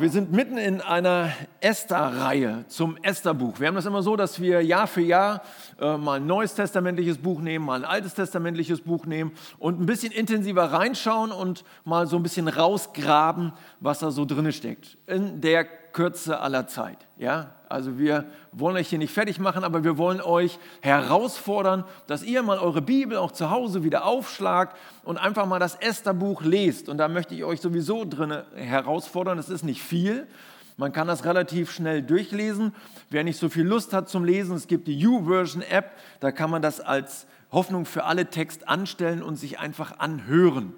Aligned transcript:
Wir 0.00 0.10
sind 0.10 0.30
mitten 0.30 0.58
in 0.58 0.80
einer 0.80 1.32
Esther-Reihe 1.58 2.66
zum 2.68 2.96
Esther-Buch. 3.02 3.58
Wir 3.58 3.66
haben 3.66 3.74
das 3.74 3.84
immer 3.84 4.00
so, 4.00 4.14
dass 4.14 4.40
wir 4.40 4.62
Jahr 4.62 4.86
für 4.86 5.00
Jahr 5.00 5.42
äh, 5.80 5.96
mal 5.96 6.20
ein 6.20 6.26
neues 6.26 6.54
testamentliches 6.54 7.18
Buch 7.18 7.40
nehmen, 7.40 7.64
mal 7.64 7.80
ein 7.80 7.84
altes 7.84 8.14
testamentliches 8.14 8.82
Buch 8.82 9.06
nehmen 9.06 9.32
und 9.58 9.80
ein 9.80 9.86
bisschen 9.86 10.12
intensiver 10.12 10.66
reinschauen 10.66 11.32
und 11.32 11.64
mal 11.84 12.06
so 12.06 12.14
ein 12.14 12.22
bisschen 12.22 12.46
rausgraben, 12.46 13.52
was 13.80 13.98
da 13.98 14.12
so 14.12 14.24
drin 14.24 14.52
steckt. 14.52 14.98
In 15.08 15.40
der 15.40 15.64
Kürze 15.92 16.40
aller 16.40 16.66
Zeit. 16.66 16.98
Ja? 17.16 17.54
Also 17.68 17.98
wir 17.98 18.26
wollen 18.52 18.76
euch 18.76 18.88
hier 18.88 18.98
nicht 18.98 19.12
fertig 19.12 19.38
machen, 19.38 19.64
aber 19.64 19.84
wir 19.84 19.98
wollen 19.98 20.20
euch 20.20 20.58
herausfordern, 20.80 21.84
dass 22.06 22.22
ihr 22.22 22.42
mal 22.42 22.58
eure 22.58 22.82
Bibel 22.82 23.16
auch 23.18 23.32
zu 23.32 23.50
Hause 23.50 23.84
wieder 23.84 24.04
aufschlagt 24.04 24.76
und 25.04 25.18
einfach 25.18 25.46
mal 25.46 25.58
das 25.58 25.74
Esther-Buch 25.74 26.42
lest. 26.42 26.88
Und 26.88 26.98
da 26.98 27.08
möchte 27.08 27.34
ich 27.34 27.44
euch 27.44 27.60
sowieso 27.60 28.04
drin 28.04 28.42
herausfordern. 28.54 29.38
Es 29.38 29.48
ist 29.48 29.64
nicht 29.64 29.82
viel. 29.82 30.26
Man 30.76 30.92
kann 30.92 31.08
das 31.08 31.24
relativ 31.24 31.72
schnell 31.72 32.02
durchlesen. 32.02 32.72
Wer 33.10 33.24
nicht 33.24 33.38
so 33.38 33.48
viel 33.48 33.66
Lust 33.66 33.92
hat 33.92 34.08
zum 34.08 34.24
Lesen, 34.24 34.54
es 34.54 34.68
gibt 34.68 34.86
die 34.86 35.06
U-Version-App. 35.06 35.90
Da 36.20 36.30
kann 36.30 36.50
man 36.50 36.62
das 36.62 36.80
als 36.80 37.26
Hoffnung 37.50 37.84
für 37.84 38.04
alle 38.04 38.26
Text 38.26 38.68
anstellen 38.68 39.22
und 39.22 39.36
sich 39.36 39.58
einfach 39.58 39.98
anhören. 39.98 40.74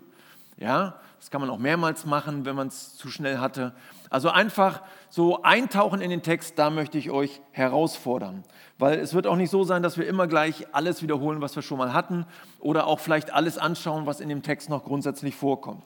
Ja, 0.57 1.01
das 1.19 1.31
kann 1.31 1.43
man 1.43 1.51
auch 1.51 1.59
mehrmals 1.59 2.07
machen, 2.07 2.47
wenn 2.47 2.57
man 2.57 2.69
es 2.69 2.97
zu 2.97 3.11
schnell 3.11 3.39
hatte. 3.39 3.75
Also 4.11 4.29
einfach 4.29 4.83
so 5.09 5.43
eintauchen 5.43 6.01
in 6.01 6.11
den 6.11 6.23
Text, 6.23 6.59
da 6.59 6.69
möchte 6.69 6.99
ich 6.99 7.11
euch 7.11 7.41
herausfordern. 7.53 8.43
Weil 8.77 8.99
es 8.99 9.15
wird 9.15 9.27
auch 9.27 9.37
nicht 9.37 9.51
so 9.51 9.63
sein, 9.63 9.83
dass 9.83 9.97
wir 9.99 10.07
immer 10.07 10.27
gleich 10.27 10.67
alles 10.73 11.03
wiederholen, 11.03 11.41
was 11.41 11.55
wir 11.55 11.63
schon 11.63 11.79
mal 11.79 11.93
hatten 11.93 12.27
oder 12.59 12.87
auch 12.87 12.99
vielleicht 12.99 13.33
alles 13.33 13.57
anschauen, 13.57 14.07
was 14.07 14.21
in 14.21 14.29
dem 14.29 14.43
Text 14.43 14.69
noch 14.69 14.85
grundsätzlich 14.85 15.37
vorkommt. 15.37 15.85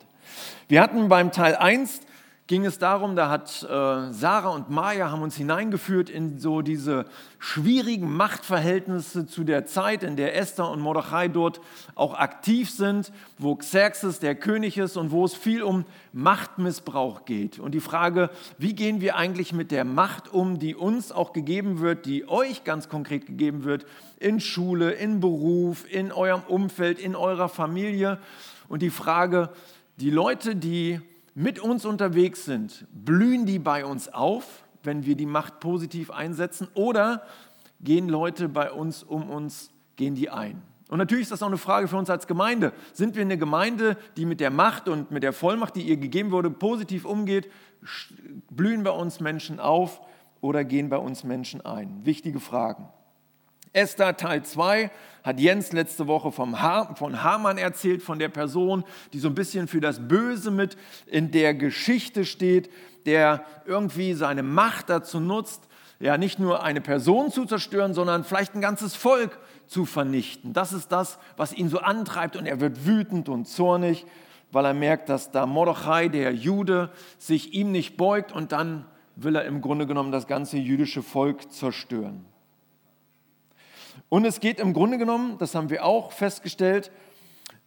Wir 0.69 0.81
hatten 0.81 1.09
beim 1.09 1.33
Teil 1.33 1.55
1 1.55 2.01
ging 2.47 2.67
es 2.67 2.79
darum, 2.79 3.17
da 3.17 3.31
hat 3.31 3.63
äh, 3.63 3.67
Sarah 4.13 4.51
und 4.51 4.69
Maya 4.69 5.11
haben 5.11 5.23
uns 5.23 5.35
hineingeführt 5.35 6.11
in 6.11 6.39
so 6.39 6.61
diese 6.61 7.07
schwierigen 7.39 8.15
Machtverhältnisse 8.15 9.27
zu 9.27 9.45
der 9.45 9.65
Zeit, 9.65 10.03
in 10.03 10.17
der 10.17 10.37
Esther 10.37 10.71
und 10.71 10.81
Mordechai 10.81 11.29
dort 11.29 11.63
auch 11.95 12.13
aktiv 12.13 12.71
sind, 12.71 13.13
wo 13.39 13.57
Xerxes 13.57 14.19
der 14.19 14.35
König 14.35 14.77
ist 14.77 14.99
und 14.99 15.11
wo 15.11 15.25
es 15.25 15.35
viel 15.35 15.63
um 15.63 15.87
Machtmissbrauch 16.13 17.25
geht. 17.25 17.59
Und 17.59 17.73
die 17.73 17.81
Frage, 17.81 18.29
wie 18.59 18.75
gehen 18.75 19.01
wir 19.01 19.17
eigentlich 19.17 19.55
mit 19.55 19.71
der 19.71 19.85
Macht 19.85 20.31
um, 20.31 20.59
die 20.59 20.75
uns 20.75 21.13
auch 21.13 21.33
gegeben 21.33 21.81
wird, 21.81 22.05
die 22.05 22.29
euch 22.29 22.63
ganz 22.65 22.91
konkret 22.91 23.25
gegeben 23.25 23.65
wird, 23.65 23.87
in 24.19 24.39
Schule, 24.39 24.91
in 24.93 25.21
Beruf, 25.21 25.91
in 25.91 26.13
eurem 26.13 26.43
Umfeld, 26.47 26.99
in 26.99 27.17
eurer 27.17 27.49
Familie. 27.49 28.19
Und 28.69 28.83
die 28.83 28.91
Frage, 28.91 29.49
die 29.97 30.11
Leute, 30.11 30.57
die 30.57 31.01
mit 31.35 31.59
uns 31.59 31.85
unterwegs 31.85 32.45
sind, 32.45 32.87
blühen 32.93 33.47
die 33.47 33.59
bei 33.59 33.85
uns 33.85 34.09
auf, 34.09 34.65
wenn 34.83 35.05
wir 35.05 35.17
die 35.17 35.27
Macht 35.27 35.61
positiv 35.61 36.11
einsetzen, 36.11 36.69
oder 36.75 37.23
gehen 37.81 38.09
Leute 38.09 38.49
bei 38.49 38.71
uns 38.71 39.03
um 39.03 39.29
uns, 39.29 39.71
gehen 39.97 40.15
die 40.15 40.31
ein? 40.31 40.63
Und 40.89 40.99
natürlich 40.99 41.23
ist 41.23 41.33
das 41.33 41.43
auch 41.43 41.49
eine 41.49 41.57
Frage 41.57 41.89
für 41.89 41.97
uns 41.97 42.11
als 42.11 42.27
Gemeinde. 42.27 42.73
Sind 42.93 43.17
wir 43.17 43.23
eine 43.23 43.39
Gemeinde, 43.39 43.97
die 44.17 44.27
mit 44.27 44.39
der 44.39 44.51
Macht 44.51 44.89
und 44.89 45.11
mit 45.11 45.23
der 45.23 45.33
Vollmacht, 45.33 45.77
die 45.77 45.83
ihr 45.83 45.97
gegeben 45.97 46.31
wurde, 46.31 46.51
positiv 46.51 47.05
umgeht? 47.05 47.51
Blühen 48.51 48.85
bei 48.85 48.91
uns 48.91 49.19
Menschen 49.19 49.59
auf 49.61 50.01
oder 50.41 50.63
gehen 50.63 50.91
bei 50.91 50.99
uns 50.99 51.25
Menschen 51.25 51.63
ein? 51.63 52.05
Wichtige 52.05 52.39
Fragen. 52.39 52.89
Esther 53.75 54.17
Teil 54.17 54.45
2 54.45 54.91
hat 55.25 55.41
Jens 55.41 55.73
letzte 55.73 56.07
Woche 56.07 56.31
vom 56.31 56.63
ha 56.63 56.95
von 56.95 57.23
Hamann 57.23 57.59
erzählt, 57.59 58.03
von 58.03 58.19
der 58.21 58.29
Person, 58.29 58.85
die 59.13 59.19
so 59.19 59.29
ein 59.29 59.35
bisschen 59.35 59.69
für 59.69 59.81
das 59.81 60.07
Böse 60.07 60.51
mit 60.51 60.77
in 61.07 61.33
der 61.33 61.55
Geschichte 61.55 62.25
steht, 62.25 62.71
der 63.05 63.45
irgendwie 63.67 64.15
seine 64.15 64.45
Macht 64.45 64.91
dazu 64.91 65.19
nutzt, 65.19 65.69
ja 65.99 66.17
nicht 66.19 66.39
nur 66.39 66.63
eine 66.63 66.81
Person 66.81 67.33
zu 67.33 67.47
zerstören, 67.47 67.95
sondern 67.95 68.23
vielleicht 68.23 68.55
ein 68.55 68.61
ganzes 68.61 68.95
Volk 68.95 69.39
zu 69.67 69.87
vernichten. 69.87 70.53
Das 70.53 70.73
ist 70.73 70.93
das, 70.93 71.19
was 71.37 71.53
ihn 71.53 71.69
so 71.69 71.79
antreibt 71.79 72.37
und 72.37 72.47
er 72.47 72.61
wird 72.61 72.87
wütend 72.87 73.29
und 73.29 73.47
zornig, 73.47 74.07
weil 74.53 74.67
er 74.67 74.75
merkt, 74.75 75.09
dass 75.09 75.33
da 75.33 75.47
Mordechai, 75.47 76.09
der 76.09 76.33
Jude, 76.33 76.91
sich 77.19 77.55
ihm 77.55 77.73
nicht 77.73 77.97
beugt 77.97 78.31
und 78.31 78.53
dann 78.53 78.87
will 79.17 79.35
er 79.35 79.47
im 79.47 79.61
Grunde 79.61 79.89
genommen 79.89 80.13
das 80.13 80.29
ganze 80.29 80.59
jüdische 80.59 81.03
Volk 81.03 81.51
zerstören. 81.53 82.25
Und 84.09 84.25
es 84.25 84.41
geht 84.41 84.61
im 84.61 84.73
Grunde 84.73 84.99
genommen, 84.99 85.39
das 85.39 85.55
haben 85.55 85.71
wir 85.71 85.85
auch 85.85 86.13
festgestellt, 86.13 86.91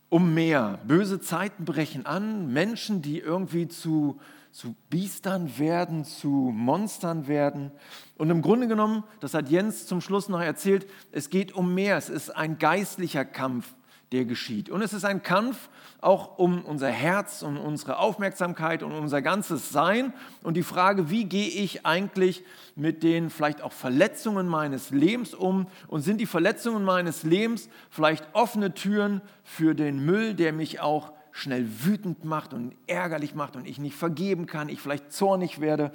um 0.10 0.34
mehr. 0.34 0.80
Böse 0.88 1.20
Zeiten 1.20 1.66
brechen 1.66 2.06
an, 2.06 2.52
Menschen, 2.52 3.02
die 3.02 3.20
irgendwie 3.20 3.68
zu, 3.68 4.20
zu 4.52 4.76
Biestern 4.90 5.58
werden, 5.60 6.06
zu 6.06 6.30
Monstern 6.30 7.28
werden. 7.28 7.72
Und 8.18 8.30
im 8.30 8.42
Grunde 8.42 8.68
genommen, 8.68 9.04
das 9.20 9.34
hat 9.34 9.50
Jens 9.50 9.86
zum 9.86 10.02
Schluss 10.02 10.30
noch 10.30 10.42
erzählt, 10.42 10.88
es 11.12 11.30
geht 11.30 11.54
um 11.54 11.74
mehr. 11.74 11.98
Es 11.98 12.10
ist 12.10 12.30
ein 12.30 12.58
geistlicher 12.58 13.26
Kampf, 13.26 13.76
der 14.12 14.26
geschieht. 14.26 14.70
Und 14.70 14.82
es 14.82 14.94
ist 14.94 15.04
ein 15.04 15.22
Kampf 15.22 15.70
auch 16.00 16.38
um 16.38 16.64
unser 16.64 16.90
Herz 16.90 17.42
und 17.42 17.58
unsere 17.58 17.98
Aufmerksamkeit 17.98 18.84
und 18.84 18.94
unser 18.94 19.22
ganzes 19.22 19.70
Sein. 19.70 20.14
Und 20.44 20.56
die 20.56 20.64
Frage, 20.64 21.10
wie 21.10 21.26
gehe 21.26 21.50
ich 21.50 21.86
eigentlich 21.86 22.44
mit 22.76 23.04
den 23.04 23.30
vielleicht 23.30 23.62
auch 23.62 23.74
Verletzungen 23.74 24.48
meines 24.48 24.92
Lebens 24.92 25.34
um? 25.34 25.68
Und 25.88 26.02
sind 26.02 26.22
die 26.22 26.26
Verletzungen 26.26 26.84
meines 26.84 27.24
Lebens 27.24 27.70
vielleicht 27.90 28.26
offene 28.34 28.74
Türen 28.74 29.22
für 29.44 29.76
den 29.76 30.06
Müll, 30.06 30.36
der 30.36 30.54
mich 30.54 30.80
auch 30.80 31.12
schnell 31.32 31.68
wütend 31.84 32.24
macht 32.24 32.54
und 32.54 32.76
ärgerlich 32.88 33.36
macht 33.36 33.56
und 33.56 33.68
ich 33.68 33.78
nicht 33.78 33.96
vergeben 33.96 34.46
kann, 34.46 34.70
ich 34.70 34.80
vielleicht 34.80 35.12
zornig 35.12 35.60
werde? 35.60 35.92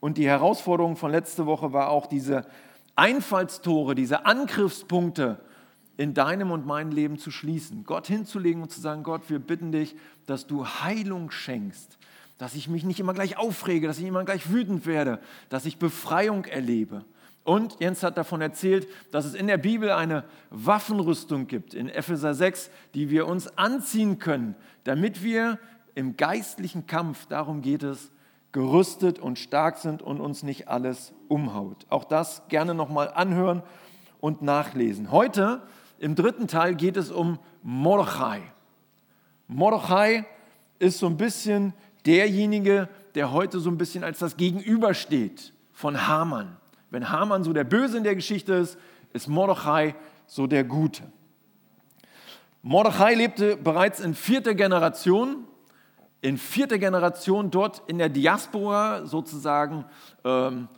Und 0.00 0.16
die 0.16 0.28
Herausforderung 0.28 0.96
von 0.96 1.10
letzter 1.10 1.46
Woche 1.46 1.72
war 1.72 1.88
auch 1.90 2.06
diese 2.06 2.46
Einfallstore, 2.94 3.94
diese 3.94 4.26
Angriffspunkte, 4.26 5.40
in 5.98 6.14
deinem 6.14 6.52
und 6.52 6.64
meinem 6.64 6.92
Leben 6.92 7.18
zu 7.18 7.30
schließen, 7.30 7.84
Gott 7.84 8.06
hinzulegen 8.06 8.62
und 8.62 8.70
zu 8.70 8.80
sagen, 8.80 9.02
Gott, 9.02 9.28
wir 9.28 9.40
bitten 9.40 9.72
dich, 9.72 9.96
dass 10.26 10.46
du 10.46 10.64
Heilung 10.64 11.30
schenkst, 11.32 11.98
dass 12.38 12.54
ich 12.54 12.68
mich 12.68 12.84
nicht 12.84 13.00
immer 13.00 13.14
gleich 13.14 13.36
aufrege, 13.36 13.88
dass 13.88 13.98
ich 13.98 14.04
immer 14.06 14.24
gleich 14.24 14.50
wütend 14.50 14.86
werde, 14.86 15.20
dass 15.48 15.66
ich 15.66 15.78
Befreiung 15.78 16.44
erlebe. 16.44 17.04
Und 17.42 17.80
Jens 17.80 18.04
hat 18.04 18.16
davon 18.16 18.40
erzählt, 18.40 18.86
dass 19.10 19.24
es 19.24 19.34
in 19.34 19.48
der 19.48 19.56
Bibel 19.56 19.90
eine 19.90 20.22
Waffenrüstung 20.50 21.48
gibt, 21.48 21.74
in 21.74 21.88
Epheser 21.88 22.32
6, 22.32 22.70
die 22.94 23.10
wir 23.10 23.26
uns 23.26 23.58
anziehen 23.58 24.20
können, 24.20 24.54
damit 24.84 25.24
wir 25.24 25.58
im 25.96 26.16
geistlichen 26.16 26.86
Kampf, 26.86 27.26
darum 27.26 27.60
geht 27.60 27.82
es, 27.82 28.12
gerüstet 28.52 29.18
und 29.18 29.36
stark 29.38 29.78
sind 29.78 30.00
und 30.00 30.20
uns 30.20 30.44
nicht 30.44 30.68
alles 30.68 31.12
umhaut. 31.26 31.86
Auch 31.88 32.04
das 32.04 32.42
gerne 32.48 32.72
nochmal 32.72 33.10
anhören 33.12 33.64
und 34.20 34.42
nachlesen. 34.42 35.10
Heute 35.10 35.62
im 35.98 36.14
dritten 36.14 36.46
Teil 36.46 36.74
geht 36.74 36.96
es 36.96 37.10
um 37.10 37.38
Mordechai. 37.62 38.42
Mordechai 39.48 40.26
ist 40.78 40.98
so 40.98 41.06
ein 41.06 41.16
bisschen 41.16 41.72
derjenige, 42.06 42.88
der 43.14 43.32
heute 43.32 43.58
so 43.60 43.70
ein 43.70 43.78
bisschen 43.78 44.04
als 44.04 44.18
das 44.18 44.36
Gegenüber 44.36 44.94
steht 44.94 45.52
von 45.72 46.06
Haman. 46.06 46.56
Wenn 46.90 47.10
Haman 47.10 47.44
so 47.44 47.52
der 47.52 47.64
Böse 47.64 47.98
in 47.98 48.04
der 48.04 48.14
Geschichte 48.14 48.54
ist, 48.54 48.78
ist 49.12 49.28
Mordechai 49.28 49.94
so 50.26 50.46
der 50.46 50.64
Gute. 50.64 51.02
Mordechai 52.62 53.14
lebte 53.14 53.56
bereits 53.56 54.00
in 54.00 54.14
vierter 54.14 54.54
Generation, 54.54 55.44
in 56.20 56.36
vierter 56.36 56.78
Generation 56.78 57.50
dort 57.50 57.82
in 57.86 57.98
der 57.98 58.08
Diaspora 58.08 59.06
sozusagen 59.06 59.84
ähm, 60.24 60.68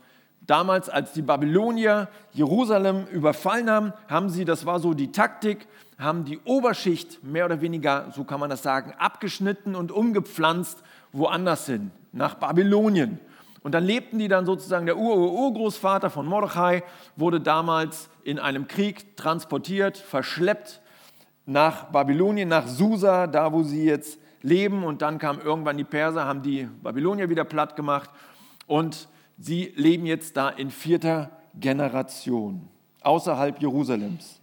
Damals, 0.51 0.89
als 0.89 1.13
die 1.13 1.21
Babylonier 1.21 2.09
Jerusalem 2.33 3.05
überfallen 3.05 3.69
haben, 3.69 3.93
haben 4.09 4.29
sie, 4.29 4.43
das 4.43 4.65
war 4.65 4.81
so 4.81 4.93
die 4.93 5.13
Taktik, 5.13 5.65
haben 5.97 6.25
die 6.25 6.39
Oberschicht 6.39 7.23
mehr 7.23 7.45
oder 7.45 7.61
weniger, 7.61 8.11
so 8.13 8.25
kann 8.25 8.41
man 8.41 8.49
das 8.49 8.61
sagen, 8.61 8.93
abgeschnitten 8.97 9.75
und 9.75 9.93
umgepflanzt 9.93 10.83
woanders 11.13 11.67
hin, 11.67 11.91
nach 12.11 12.35
Babylonien. 12.35 13.17
Und 13.63 13.71
dann 13.71 13.85
lebten 13.85 14.19
die 14.19 14.27
dann 14.27 14.45
sozusagen, 14.45 14.85
der 14.85 14.97
Ur-Urgroßvater 14.97 16.09
von 16.09 16.25
Mordechai 16.25 16.83
wurde 17.15 17.39
damals 17.39 18.09
in 18.25 18.37
einem 18.37 18.67
Krieg 18.67 19.15
transportiert, 19.15 19.97
verschleppt 19.97 20.81
nach 21.45 21.85
Babylonien, 21.93 22.49
nach 22.49 22.67
Susa, 22.67 23.25
da 23.25 23.53
wo 23.53 23.63
sie 23.63 23.85
jetzt 23.85 24.19
leben. 24.41 24.83
Und 24.83 25.01
dann 25.01 25.17
kamen 25.17 25.39
irgendwann 25.39 25.77
die 25.77 25.85
Perser, 25.85 26.25
haben 26.25 26.41
die 26.41 26.67
Babylonier 26.83 27.29
wieder 27.29 27.45
platt 27.45 27.77
gemacht. 27.77 28.09
Und 28.67 29.07
Sie 29.43 29.73
leben 29.75 30.05
jetzt 30.05 30.37
da 30.37 30.49
in 30.49 30.69
vierter 30.69 31.31
Generation 31.55 32.67
außerhalb 33.01 33.59
Jerusalems. 33.59 34.39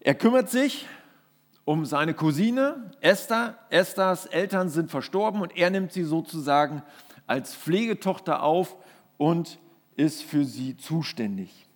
Er 0.00 0.14
kümmert 0.14 0.48
sich 0.48 0.86
um 1.66 1.84
seine 1.84 2.14
Cousine 2.14 2.92
Esther. 3.02 3.58
Esthers 3.68 4.24
Eltern 4.24 4.70
sind 4.70 4.90
verstorben 4.90 5.42
und 5.42 5.54
er 5.54 5.68
nimmt 5.68 5.92
sie 5.92 6.04
sozusagen 6.04 6.82
als 7.26 7.54
Pflegetochter 7.54 8.42
auf 8.42 8.74
und 9.18 9.58
ist 9.96 10.22
für 10.22 10.46
sie 10.46 10.78
zuständig. 10.78 11.66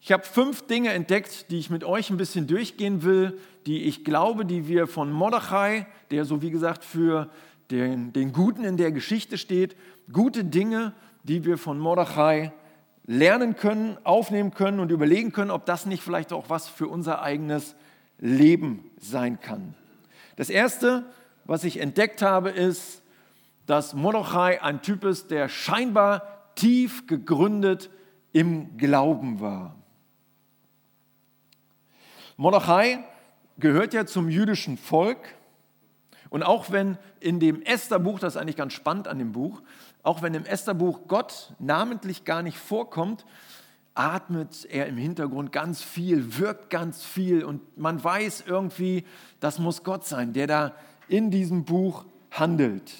Ich 0.00 0.10
habe 0.10 0.24
fünf 0.24 0.66
Dinge 0.66 0.92
entdeckt, 0.92 1.52
die 1.52 1.58
ich 1.60 1.70
mit 1.70 1.84
euch 1.84 2.10
ein 2.10 2.16
bisschen 2.16 2.48
durchgehen 2.48 3.04
will, 3.04 3.38
die 3.66 3.84
ich 3.84 4.04
glaube, 4.04 4.44
die 4.44 4.66
wir 4.66 4.88
von 4.88 5.12
Mordechai, 5.12 5.86
der 6.10 6.24
so 6.24 6.42
wie 6.42 6.50
gesagt 6.50 6.84
für 6.84 7.30
den, 7.70 8.12
den 8.12 8.32
Guten 8.32 8.64
in 8.64 8.76
der 8.76 8.92
Geschichte 8.92 9.38
steht, 9.38 9.76
gute 10.12 10.44
Dinge, 10.44 10.92
die 11.22 11.44
wir 11.44 11.58
von 11.58 11.78
Mordechai 11.78 12.52
lernen 13.06 13.56
können, 13.56 13.98
aufnehmen 14.04 14.52
können 14.52 14.80
und 14.80 14.90
überlegen 14.90 15.32
können, 15.32 15.50
ob 15.50 15.66
das 15.66 15.86
nicht 15.86 16.02
vielleicht 16.02 16.32
auch 16.32 16.48
was 16.48 16.68
für 16.68 16.88
unser 16.88 17.22
eigenes 17.22 17.74
Leben 18.18 18.90
sein 18.98 19.40
kann. 19.40 19.74
Das 20.36 20.50
Erste, 20.50 21.04
was 21.44 21.64
ich 21.64 21.80
entdeckt 21.80 22.22
habe, 22.22 22.50
ist, 22.50 23.02
dass 23.66 23.94
Mordechai 23.94 24.62
ein 24.62 24.82
Typ 24.82 25.04
ist, 25.04 25.30
der 25.30 25.48
scheinbar 25.48 26.22
tief 26.54 27.06
gegründet 27.06 27.90
im 28.32 28.76
Glauben 28.76 29.40
war. 29.40 29.76
Mordechai 32.36 33.04
gehört 33.58 33.94
ja 33.94 34.06
zum 34.06 34.28
jüdischen 34.28 34.76
Volk. 34.76 35.34
Und 36.34 36.42
auch 36.42 36.72
wenn 36.72 36.98
in 37.20 37.38
dem 37.38 37.62
Estherbuch, 37.62 38.18
das 38.18 38.34
ist 38.34 38.40
eigentlich 38.40 38.56
ganz 38.56 38.72
spannend 38.72 39.06
an 39.06 39.20
dem 39.20 39.30
Buch, 39.30 39.62
auch 40.02 40.20
wenn 40.20 40.34
im 40.34 40.44
Estherbuch 40.44 41.02
Gott 41.06 41.52
namentlich 41.60 42.24
gar 42.24 42.42
nicht 42.42 42.58
vorkommt, 42.58 43.24
atmet 43.94 44.64
er 44.64 44.86
im 44.88 44.96
Hintergrund 44.96 45.52
ganz 45.52 45.80
viel, 45.80 46.40
wirkt 46.40 46.70
ganz 46.70 47.04
viel 47.04 47.44
und 47.44 47.78
man 47.78 48.02
weiß 48.02 48.46
irgendwie, 48.48 49.04
das 49.38 49.60
muss 49.60 49.84
Gott 49.84 50.06
sein, 50.06 50.32
der 50.32 50.48
da 50.48 50.74
in 51.06 51.30
diesem 51.30 51.64
Buch 51.64 52.04
handelt. 52.32 52.90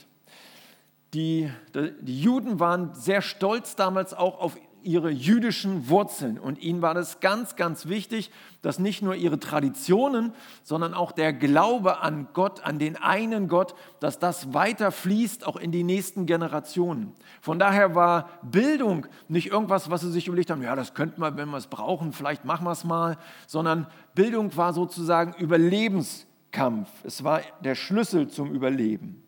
Die, 1.13 1.51
die 1.75 2.21
Juden 2.21 2.61
waren 2.61 2.95
sehr 2.95 3.21
stolz 3.21 3.75
damals 3.75 4.15
auch 4.15 4.39
auf 4.39 4.57
ihre 4.85 5.11
jüdischen 5.11 5.89
Wurzeln. 5.89 6.39
Und 6.39 6.63
ihnen 6.63 6.83
war 6.83 6.95
das 6.95 7.21
ganz, 7.21 7.57
ganz 7.57 7.87
wichtig, 7.87 8.31
dass 8.63 8.79
nicht 8.79 9.03
nur 9.03 9.15
ihre 9.15 9.39
Traditionen, 9.39 10.33
sondern 10.63 10.95
auch 10.95 11.13
der 11.13 11.33
Glaube 11.33 12.01
an 12.01 12.29
Gott, 12.33 12.61
an 12.65 12.79
den 12.79 12.97
einen 12.97 13.49
Gott, 13.49 13.75
dass 14.01 14.19
das 14.19 14.55
weiter 14.55 14.93
fließt, 14.93 15.47
auch 15.47 15.57
in 15.57 15.73
die 15.73 15.83
nächsten 15.83 16.27
Generationen. 16.27 17.13
Von 17.41 17.59
daher 17.59 17.95
war 17.95 18.29
Bildung 18.43 19.07
nicht 19.29 19.51
irgendwas, 19.51 19.91
was 19.91 20.03
sie 20.03 20.13
sich 20.13 20.29
überlegt 20.29 20.51
haben, 20.51 20.63
ja, 20.63 20.77
das 20.77 20.95
könnten 20.95 21.21
wir, 21.21 21.37
wenn 21.37 21.49
wir 21.49 21.59
es 21.59 21.67
brauchen, 21.67 22.13
vielleicht 22.13 22.45
machen 22.45 22.65
wir 22.65 22.73
es 22.73 22.85
mal, 22.85 23.17
sondern 23.47 23.87
Bildung 24.15 24.57
war 24.57 24.73
sozusagen 24.73 25.35
Überlebenskampf. 25.35 26.89
Es 27.03 27.25
war 27.25 27.41
der 27.61 27.75
Schlüssel 27.75 28.29
zum 28.29 28.53
Überleben. 28.53 29.23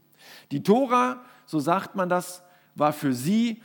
Die 0.50 0.62
Tora, 0.62 1.20
so 1.44 1.58
sagt 1.58 1.94
man 1.96 2.08
das, 2.08 2.42
war 2.74 2.92
für 2.92 3.12
sie 3.12 3.62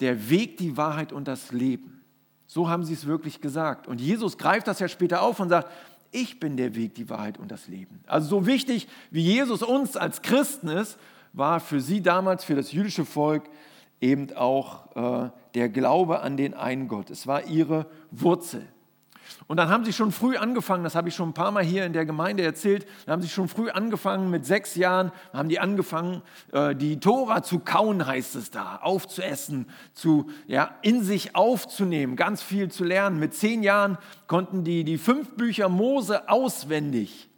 der 0.00 0.30
Weg, 0.30 0.56
die 0.56 0.76
Wahrheit 0.76 1.12
und 1.12 1.28
das 1.28 1.52
Leben. 1.52 2.02
So 2.46 2.68
haben 2.68 2.84
sie 2.84 2.94
es 2.94 3.06
wirklich 3.06 3.40
gesagt. 3.40 3.86
Und 3.86 4.00
Jesus 4.00 4.38
greift 4.38 4.66
das 4.66 4.78
ja 4.78 4.88
später 4.88 5.22
auf 5.22 5.38
und 5.40 5.50
sagt, 5.50 5.70
ich 6.10 6.40
bin 6.40 6.56
der 6.56 6.74
Weg, 6.74 6.94
die 6.94 7.10
Wahrheit 7.10 7.38
und 7.38 7.50
das 7.50 7.68
Leben. 7.68 8.00
Also 8.06 8.28
so 8.28 8.46
wichtig, 8.46 8.88
wie 9.10 9.20
Jesus 9.20 9.62
uns 9.62 9.96
als 9.96 10.22
Christen 10.22 10.68
ist, 10.68 10.98
war 11.32 11.60
für 11.60 11.80
sie 11.80 12.00
damals, 12.00 12.44
für 12.44 12.54
das 12.54 12.72
jüdische 12.72 13.04
Volk, 13.04 13.44
eben 14.00 14.32
auch 14.34 15.26
äh, 15.26 15.30
der 15.54 15.68
Glaube 15.68 16.20
an 16.20 16.36
den 16.36 16.54
einen 16.54 16.88
Gott. 16.88 17.10
Es 17.10 17.26
war 17.26 17.46
ihre 17.46 17.86
Wurzel. 18.10 18.66
Und 19.46 19.56
dann 19.56 19.68
haben 19.68 19.84
sie 19.84 19.92
schon 19.92 20.12
früh 20.12 20.36
angefangen, 20.36 20.84
das 20.84 20.94
habe 20.94 21.08
ich 21.08 21.14
schon 21.14 21.30
ein 21.30 21.34
paar 21.34 21.50
Mal 21.50 21.64
hier 21.64 21.84
in 21.84 21.92
der 21.92 22.04
Gemeinde 22.04 22.42
erzählt, 22.42 22.86
dann 23.06 23.14
haben 23.14 23.22
sie 23.22 23.28
schon 23.28 23.48
früh 23.48 23.70
angefangen, 23.70 24.30
mit 24.30 24.46
sechs 24.46 24.74
Jahren 24.74 25.12
haben 25.32 25.48
die 25.48 25.60
angefangen, 25.60 26.22
äh, 26.52 26.74
die 26.74 27.00
Tora 27.00 27.42
zu 27.42 27.58
kauen, 27.58 28.06
heißt 28.06 28.36
es 28.36 28.50
da, 28.50 28.76
aufzuessen, 28.76 29.66
zu, 29.92 30.30
ja, 30.46 30.76
in 30.82 31.02
sich 31.02 31.34
aufzunehmen, 31.34 32.16
ganz 32.16 32.42
viel 32.42 32.70
zu 32.70 32.84
lernen. 32.84 33.18
Mit 33.18 33.34
zehn 33.34 33.62
Jahren 33.62 33.98
konnten 34.26 34.64
die 34.64 34.84
die 34.84 34.98
fünf 34.98 35.36
Bücher 35.36 35.68
Mose 35.68 36.28
auswendig. 36.28 37.28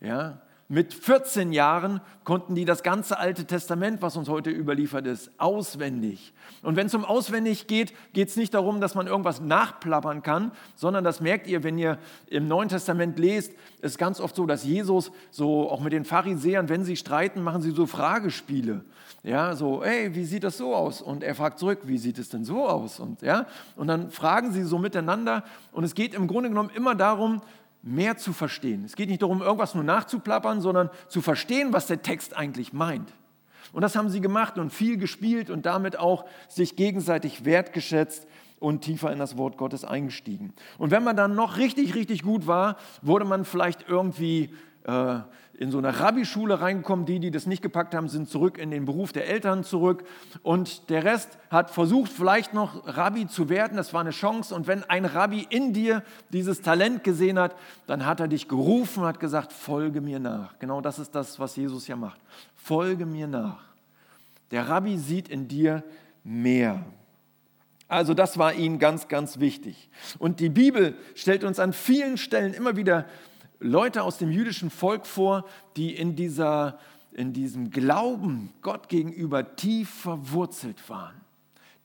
Ja, 0.00 0.40
mit 0.70 0.92
14 0.92 1.52
Jahren 1.52 2.02
konnten 2.24 2.54
die 2.54 2.66
das 2.66 2.82
ganze 2.82 3.18
Alte 3.18 3.46
Testament, 3.46 4.02
was 4.02 4.18
uns 4.18 4.28
heute 4.28 4.50
überliefert 4.50 5.06
ist, 5.06 5.30
auswendig. 5.38 6.34
Und 6.62 6.76
wenn 6.76 6.88
es 6.88 6.94
um 6.94 7.06
auswendig 7.06 7.66
geht, 7.66 7.94
geht 8.12 8.28
es 8.28 8.36
nicht 8.36 8.52
darum, 8.52 8.82
dass 8.82 8.94
man 8.94 9.06
irgendwas 9.06 9.40
nachplappern 9.40 10.22
kann, 10.22 10.52
sondern 10.74 11.04
das 11.04 11.22
merkt 11.22 11.46
ihr, 11.46 11.64
wenn 11.64 11.78
ihr 11.78 11.98
im 12.26 12.48
Neuen 12.48 12.68
Testament 12.68 13.18
lest, 13.18 13.54
ist 13.80 13.96
ganz 13.96 14.20
oft 14.20 14.36
so, 14.36 14.44
dass 14.44 14.62
Jesus 14.62 15.10
so 15.30 15.70
auch 15.70 15.80
mit 15.80 15.94
den 15.94 16.04
Pharisäern, 16.04 16.68
wenn 16.68 16.84
sie 16.84 16.96
streiten, 16.96 17.42
machen 17.42 17.62
sie 17.62 17.70
so 17.70 17.86
Fragespiele. 17.86 18.84
Ja, 19.24 19.56
so, 19.56 19.82
hey, 19.82 20.14
wie 20.14 20.24
sieht 20.24 20.44
das 20.44 20.58
so 20.58 20.74
aus? 20.74 21.02
Und 21.02 21.24
er 21.24 21.34
fragt 21.34 21.58
zurück, 21.58 21.80
wie 21.84 21.98
sieht 21.98 22.18
es 22.18 22.28
denn 22.28 22.44
so 22.44 22.68
aus? 22.68 23.00
Und, 23.00 23.22
ja, 23.22 23.46
und 23.74 23.88
dann 23.88 24.10
fragen 24.10 24.52
sie 24.52 24.62
so 24.62 24.78
miteinander. 24.78 25.44
Und 25.72 25.84
es 25.84 25.94
geht 25.94 26.14
im 26.14 26.28
Grunde 26.28 26.50
genommen 26.50 26.70
immer 26.74 26.94
darum, 26.94 27.42
mehr 27.82 28.16
zu 28.16 28.32
verstehen. 28.32 28.84
Es 28.84 28.96
geht 28.96 29.08
nicht 29.08 29.22
darum, 29.22 29.42
irgendwas 29.42 29.74
nur 29.74 29.84
nachzuplappern, 29.84 30.60
sondern 30.60 30.90
zu 31.08 31.20
verstehen, 31.20 31.72
was 31.72 31.86
der 31.86 32.02
Text 32.02 32.36
eigentlich 32.36 32.72
meint. 32.72 33.12
Und 33.72 33.82
das 33.82 33.96
haben 33.96 34.08
sie 34.08 34.20
gemacht 34.20 34.58
und 34.58 34.72
viel 34.72 34.96
gespielt 34.96 35.50
und 35.50 35.66
damit 35.66 35.98
auch 35.98 36.24
sich 36.48 36.76
gegenseitig 36.76 37.44
wertgeschätzt 37.44 38.26
und 38.60 38.82
tiefer 38.82 39.12
in 39.12 39.18
das 39.18 39.36
Wort 39.36 39.56
Gottes 39.56 39.84
eingestiegen. 39.84 40.52
Und 40.78 40.90
wenn 40.90 41.04
man 41.04 41.16
dann 41.16 41.34
noch 41.34 41.58
richtig, 41.58 41.94
richtig 41.94 42.22
gut 42.22 42.46
war, 42.46 42.76
wurde 43.02 43.24
man 43.24 43.44
vielleicht 43.44 43.88
irgendwie 43.88 44.54
äh, 44.84 45.20
in 45.58 45.72
so 45.72 45.78
eine 45.78 45.98
Rabbi-Schule 45.98 46.60
reingekommen. 46.60 47.04
Die, 47.04 47.18
die 47.18 47.30
das 47.30 47.46
nicht 47.46 47.62
gepackt 47.62 47.94
haben, 47.94 48.08
sind 48.08 48.28
zurück 48.28 48.58
in 48.58 48.70
den 48.70 48.84
Beruf 48.84 49.12
der 49.12 49.26
Eltern 49.26 49.64
zurück. 49.64 50.04
Und 50.42 50.88
der 50.88 51.04
Rest 51.04 51.36
hat 51.50 51.70
versucht, 51.70 52.12
vielleicht 52.12 52.54
noch 52.54 52.86
Rabbi 52.86 53.26
zu 53.26 53.48
werden. 53.48 53.76
Das 53.76 53.92
war 53.92 54.00
eine 54.00 54.10
Chance. 54.10 54.54
Und 54.54 54.68
wenn 54.68 54.84
ein 54.84 55.04
Rabbi 55.04 55.46
in 55.50 55.72
dir 55.72 56.04
dieses 56.30 56.62
Talent 56.62 57.02
gesehen 57.02 57.38
hat, 57.38 57.56
dann 57.88 58.06
hat 58.06 58.20
er 58.20 58.28
dich 58.28 58.46
gerufen 58.46 59.00
und 59.00 59.06
hat 59.06 59.20
gesagt, 59.20 59.52
folge 59.52 60.00
mir 60.00 60.20
nach. 60.20 60.58
Genau 60.60 60.80
das 60.80 61.00
ist 61.00 61.14
das, 61.14 61.40
was 61.40 61.56
Jesus 61.56 61.88
ja 61.88 61.96
macht. 61.96 62.20
Folge 62.54 63.04
mir 63.04 63.26
nach. 63.26 63.64
Der 64.52 64.68
Rabbi 64.68 64.96
sieht 64.96 65.28
in 65.28 65.48
dir 65.48 65.82
mehr. 66.22 66.84
Also 67.88 68.12
das 68.12 68.38
war 68.38 68.52
ihnen 68.52 68.78
ganz, 68.78 69.08
ganz 69.08 69.40
wichtig. 69.40 69.88
Und 70.18 70.40
die 70.40 70.50
Bibel 70.50 70.94
stellt 71.14 71.42
uns 71.42 71.58
an 71.58 71.72
vielen 71.72 72.18
Stellen 72.18 72.52
immer 72.52 72.76
wieder 72.76 73.06
Leute 73.60 74.02
aus 74.02 74.18
dem 74.18 74.30
jüdischen 74.30 74.70
Volk 74.70 75.06
vor, 75.06 75.44
die 75.76 75.94
in, 75.94 76.16
dieser, 76.16 76.78
in 77.12 77.32
diesem 77.32 77.70
Glauben 77.70 78.52
Gott 78.62 78.88
gegenüber 78.88 79.56
tief 79.56 79.90
verwurzelt 79.90 80.88
waren 80.88 81.20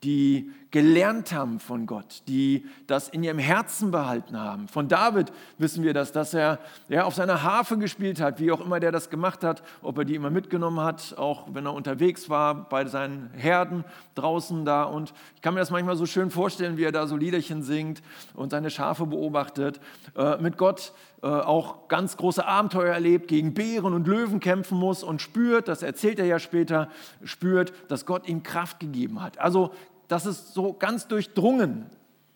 die 0.04 0.52
gelernt 0.74 1.32
haben 1.32 1.60
von 1.60 1.86
Gott, 1.86 2.24
die 2.28 2.66
das 2.88 3.08
in 3.08 3.24
ihrem 3.24 3.38
Herzen 3.38 3.92
behalten 3.92 4.40
haben. 4.40 4.68
Von 4.68 4.88
David 4.88 5.32
wissen 5.60 5.84
wir 5.84 5.94
das, 5.94 6.12
dass 6.12 6.34
er 6.34 6.58
ja, 6.90 7.04
auf 7.04 7.14
seiner 7.14 7.44
Harfe 7.44 7.78
gespielt 7.78 8.20
hat, 8.20 8.40
wie 8.40 8.52
auch 8.52 8.60
immer 8.60 8.80
der 8.80 8.92
das 8.92 9.12
gemacht 9.12 9.44
hat, 9.44 9.62
ob 9.84 10.00
er 10.00 10.04
die 10.04 10.16
immer 10.16 10.32
mitgenommen 10.32 10.80
hat, 10.80 11.14
auch 11.16 11.46
wenn 11.54 11.68
er 11.68 11.76
unterwegs 11.76 12.28
war 12.28 12.68
bei 12.70 12.86
seinen 12.86 13.30
Herden 13.36 13.86
draußen 14.16 14.66
da. 14.66 14.86
Und 14.86 15.14
ich 15.36 15.44
kann 15.44 15.54
mir 15.54 15.60
das 15.60 15.70
manchmal 15.70 15.96
so 15.96 16.08
schön 16.08 16.32
vorstellen, 16.32 16.76
wie 16.76 16.86
er 16.86 16.92
da 16.92 17.06
so 17.06 17.18
Liederchen 17.18 17.62
singt 17.62 18.02
und 18.34 18.50
seine 18.50 18.72
Schafe 18.72 19.06
beobachtet, 19.06 19.80
äh, 20.18 20.38
mit 20.38 20.58
Gott 20.58 20.92
äh, 21.22 21.28
auch 21.28 21.88
ganz 21.88 22.18
große 22.18 22.46
Abenteuer 22.46 22.96
erlebt, 22.96 23.28
gegen 23.28 23.54
Bären 23.54 23.94
und 23.94 24.08
Löwen 24.08 24.40
kämpfen 24.40 24.80
muss 24.80 25.04
und 25.04 25.22
spürt, 25.22 25.68
das 25.68 25.84
erzählt 25.84 26.18
er 26.18 26.26
ja 26.26 26.40
später, 26.40 26.90
spürt, 27.24 27.74
dass 27.90 28.08
Gott 28.08 28.28
ihm 28.28 28.42
Kraft 28.42 28.80
gegeben 28.80 29.22
hat. 29.22 29.38
Also 29.38 29.72
das 30.08 30.26
ist 30.26 30.54
so 30.54 30.74
ganz 30.74 31.08
durchdrungen, 31.08 31.86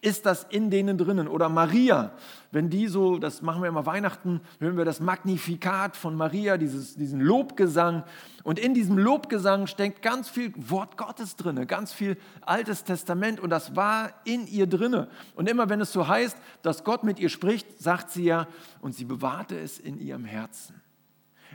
ist 0.02 0.26
das 0.26 0.44
in 0.44 0.70
denen 0.70 0.98
drinnen. 0.98 1.28
Oder 1.28 1.50
Maria, 1.50 2.12
wenn 2.52 2.70
die 2.70 2.88
so, 2.88 3.18
das 3.18 3.42
machen 3.42 3.62
wir 3.62 3.68
immer 3.68 3.86
Weihnachten, 3.86 4.42
hören 4.60 4.78
wir 4.78 4.86
das 4.86 5.00
Magnifikat 5.00 5.98
von 5.98 6.16
Maria, 6.16 6.58
dieses, 6.58 6.96
diesen 6.96 7.20
Lobgesang. 7.20 8.04
Und 8.44 8.60
in 8.60 8.74
diesem 8.74 8.98
Lobgesang 8.98 9.68
steckt 9.68 10.02
ganz 10.02 10.30
viel 10.30 10.54
Wort 10.56 10.98
Gottes 10.98 11.36
drinne, 11.36 11.66
ganz 11.66 11.94
viel 11.94 12.18
Altes 12.42 12.84
Testament 12.84 13.40
und 13.40 13.50
das 13.50 13.76
war 13.76 14.12
in 14.24 14.48
ihr 14.48 14.68
drinne. 14.68 15.10
Und 15.36 15.50
immer 15.50 15.70
wenn 15.70 15.82
es 15.82 15.92
so 15.92 16.08
heißt, 16.08 16.38
dass 16.62 16.84
Gott 16.84 17.04
mit 17.04 17.20
ihr 17.20 17.30
spricht, 17.30 17.82
sagt 17.82 18.12
sie 18.12 18.26
ja, 18.26 18.48
und 18.82 18.94
sie 18.94 19.06
bewahrte 19.06 19.60
es 19.60 19.80
in 19.80 20.00
ihrem 20.00 20.26
Herzen. 20.26 20.80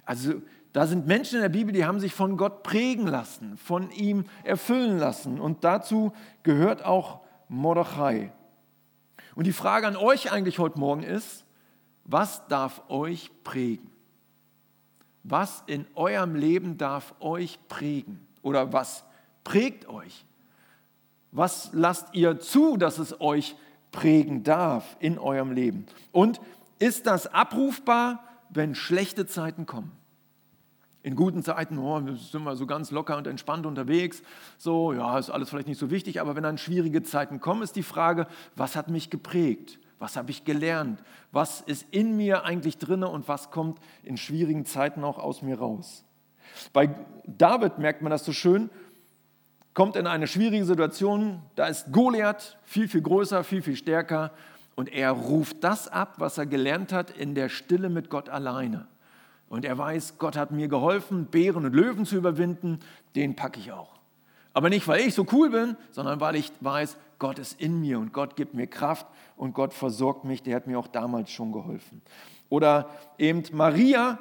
Also 0.05 0.43
da 0.73 0.87
sind 0.87 1.07
Menschen 1.07 1.37
in 1.37 1.43
der 1.43 1.49
Bibel, 1.51 1.73
die 1.73 1.85
haben 1.85 2.01
sich 2.01 2.15
von 2.15 2.37
Gott 2.37 2.63
prägen 2.63 3.07
lassen, 3.07 3.59
von 3.59 3.91
ihm 3.91 4.25
erfüllen 4.43 4.99
lassen. 4.99 5.39
Und 5.39 5.65
dazu 5.65 6.13
gehört 6.43 6.85
auch 6.85 7.21
Mordechai. 7.49 8.33
Und 9.35 9.47
die 9.47 9.53
Frage 9.53 9.87
an 9.87 9.97
euch 9.97 10.33
eigentlich 10.33 10.59
heute 10.59 10.79
Morgen 10.79 11.03
ist, 11.03 11.45
was 12.05 12.47
darf 12.49 12.83
euch 12.89 13.31
prägen? 13.45 13.91
Was 15.25 15.63
in 15.67 15.87
eurem 15.95 16.35
Leben 16.35 16.79
darf 16.79 17.15
euch 17.21 17.59
prägen? 17.69 18.27
Oder 18.43 18.73
was 18.73 19.05
prägt 19.45 19.89
euch? 19.89 20.25
Was 21.31 21.71
lasst 21.73 22.15
ihr 22.15 22.41
zu, 22.41 22.77
dass 22.77 22.99
es 22.99 23.21
euch 23.21 23.57
prägen 23.93 24.43
darf 24.43 24.97
in 25.01 25.19
eurem 25.19 25.53
Leben? 25.53 25.87
Und 26.11 26.41
ist 26.79 27.07
das 27.07 27.27
abrufbar, 27.27 28.25
wenn 28.49 28.75
schlechte 28.75 29.27
Zeiten 29.27 29.67
kommen? 29.67 30.02
In 31.03 31.17
guten 31.17 31.43
Zeiten 31.43 31.79
oh, 31.79 32.01
sind 32.15 32.45
wir 32.45 32.55
so 32.55 32.67
ganz 32.67 32.93
locker 32.93 33.17
und 33.17 33.27
entspannt 33.27 33.67
unterwegs. 33.67 34.23
So, 34.57 34.93
ja, 34.93 35.19
ist 35.19 35.31
alles 35.31 35.51
vielleicht 35.51 35.67
nicht 35.67 35.79
so 35.79 35.91
wichtig, 35.91 36.21
aber 36.21 36.37
wenn 36.37 36.45
dann 36.45 36.59
schwierige 36.59 37.03
Zeiten 37.03 37.41
kommen, 37.41 37.63
ist 37.63 37.75
die 37.75 37.83
Frage, 37.83 38.29
was 38.55 38.77
hat 38.77 38.89
mich 38.89 39.11
geprägt? 39.11 39.81
Was 39.99 40.17
habe 40.17 40.31
ich 40.31 40.45
gelernt? 40.45 41.03
Was 41.33 41.61
ist 41.61 41.87
in 41.91 42.17
mir 42.17 42.45
eigentlich 42.45 42.79
drinne 42.79 43.09
und 43.09 43.29
was 43.29 43.51
kommt 43.51 43.79
in 44.03 44.17
schwierigen 44.17 44.65
Zeiten 44.65 45.03
auch 45.03 45.19
aus 45.19 45.43
mir 45.43 45.59
raus? 45.59 46.05
Bei 46.73 46.95
David 47.27 47.79
merkt 47.79 48.03
man 48.03 48.11
das 48.11 48.25
so 48.25 48.33
schön, 48.33 48.71
kommt 49.75 49.97
in 49.97 50.07
eine 50.07 50.27
schwierige 50.27 50.65
Situation, 50.65 51.41
da 51.55 51.67
ist 51.67 51.93
Goliath 51.93 52.59
viel, 52.65 52.89
viel 52.89 53.03
größer, 53.03 53.43
viel, 53.43 53.63
viel 53.63 53.77
stärker 53.77 54.33
und 54.75 54.93
er 54.93 55.11
ruft 55.11 55.65
das 55.65 55.89
ab, 55.89 56.15
was 56.19 56.39
er 56.39 56.47
gelernt 56.47 56.93
hat 56.93 57.11
in 57.11 57.35
der 57.35 57.49
Stille 57.49 57.89
mit 57.89 58.11
Gott 58.11 58.29
alleine. 58.29 58.87
Und 59.53 59.67
er 59.67 59.77
weiß, 59.77 60.15
Gott 60.17 60.35
hat 60.35 60.51
mir 60.51 60.67
geholfen, 60.67 61.27
Bären 61.27 61.67
und 61.67 61.75
Löwen 61.75 62.07
zu 62.07 62.17
überwinden, 62.17 62.79
den 63.15 63.37
packe 63.37 63.61
ich 63.61 63.71
auch. 63.71 64.01
Aber 64.55 64.71
nicht, 64.71 64.89
weil 64.89 65.01
ich 65.03 65.13
so 65.13 65.27
cool 65.31 65.51
bin, 65.51 65.77
sondern 65.91 66.23
weil 66.23 66.37
ich 66.37 66.51
weiß, 66.61 66.97
Gott 67.19 67.39
ist 67.39 67.61
in 67.61 67.83
mir 67.83 67.99
und 67.99 68.15
Gott 68.15 68.35
gibt 68.35 68.55
mir 68.55 68.67
Kraft 68.67 69.07
und 69.37 69.53
Gott 69.53 69.75
versorgt 69.75 70.25
mich, 70.25 70.43
der 70.43 70.57
hat 70.57 70.67
mir 70.67 70.79
auch 70.79 70.87
damals 70.87 71.31
schon 71.31 71.53
geholfen. 71.53 72.01
Oder 72.49 72.89
eben 73.19 73.43
Maria, 73.53 74.21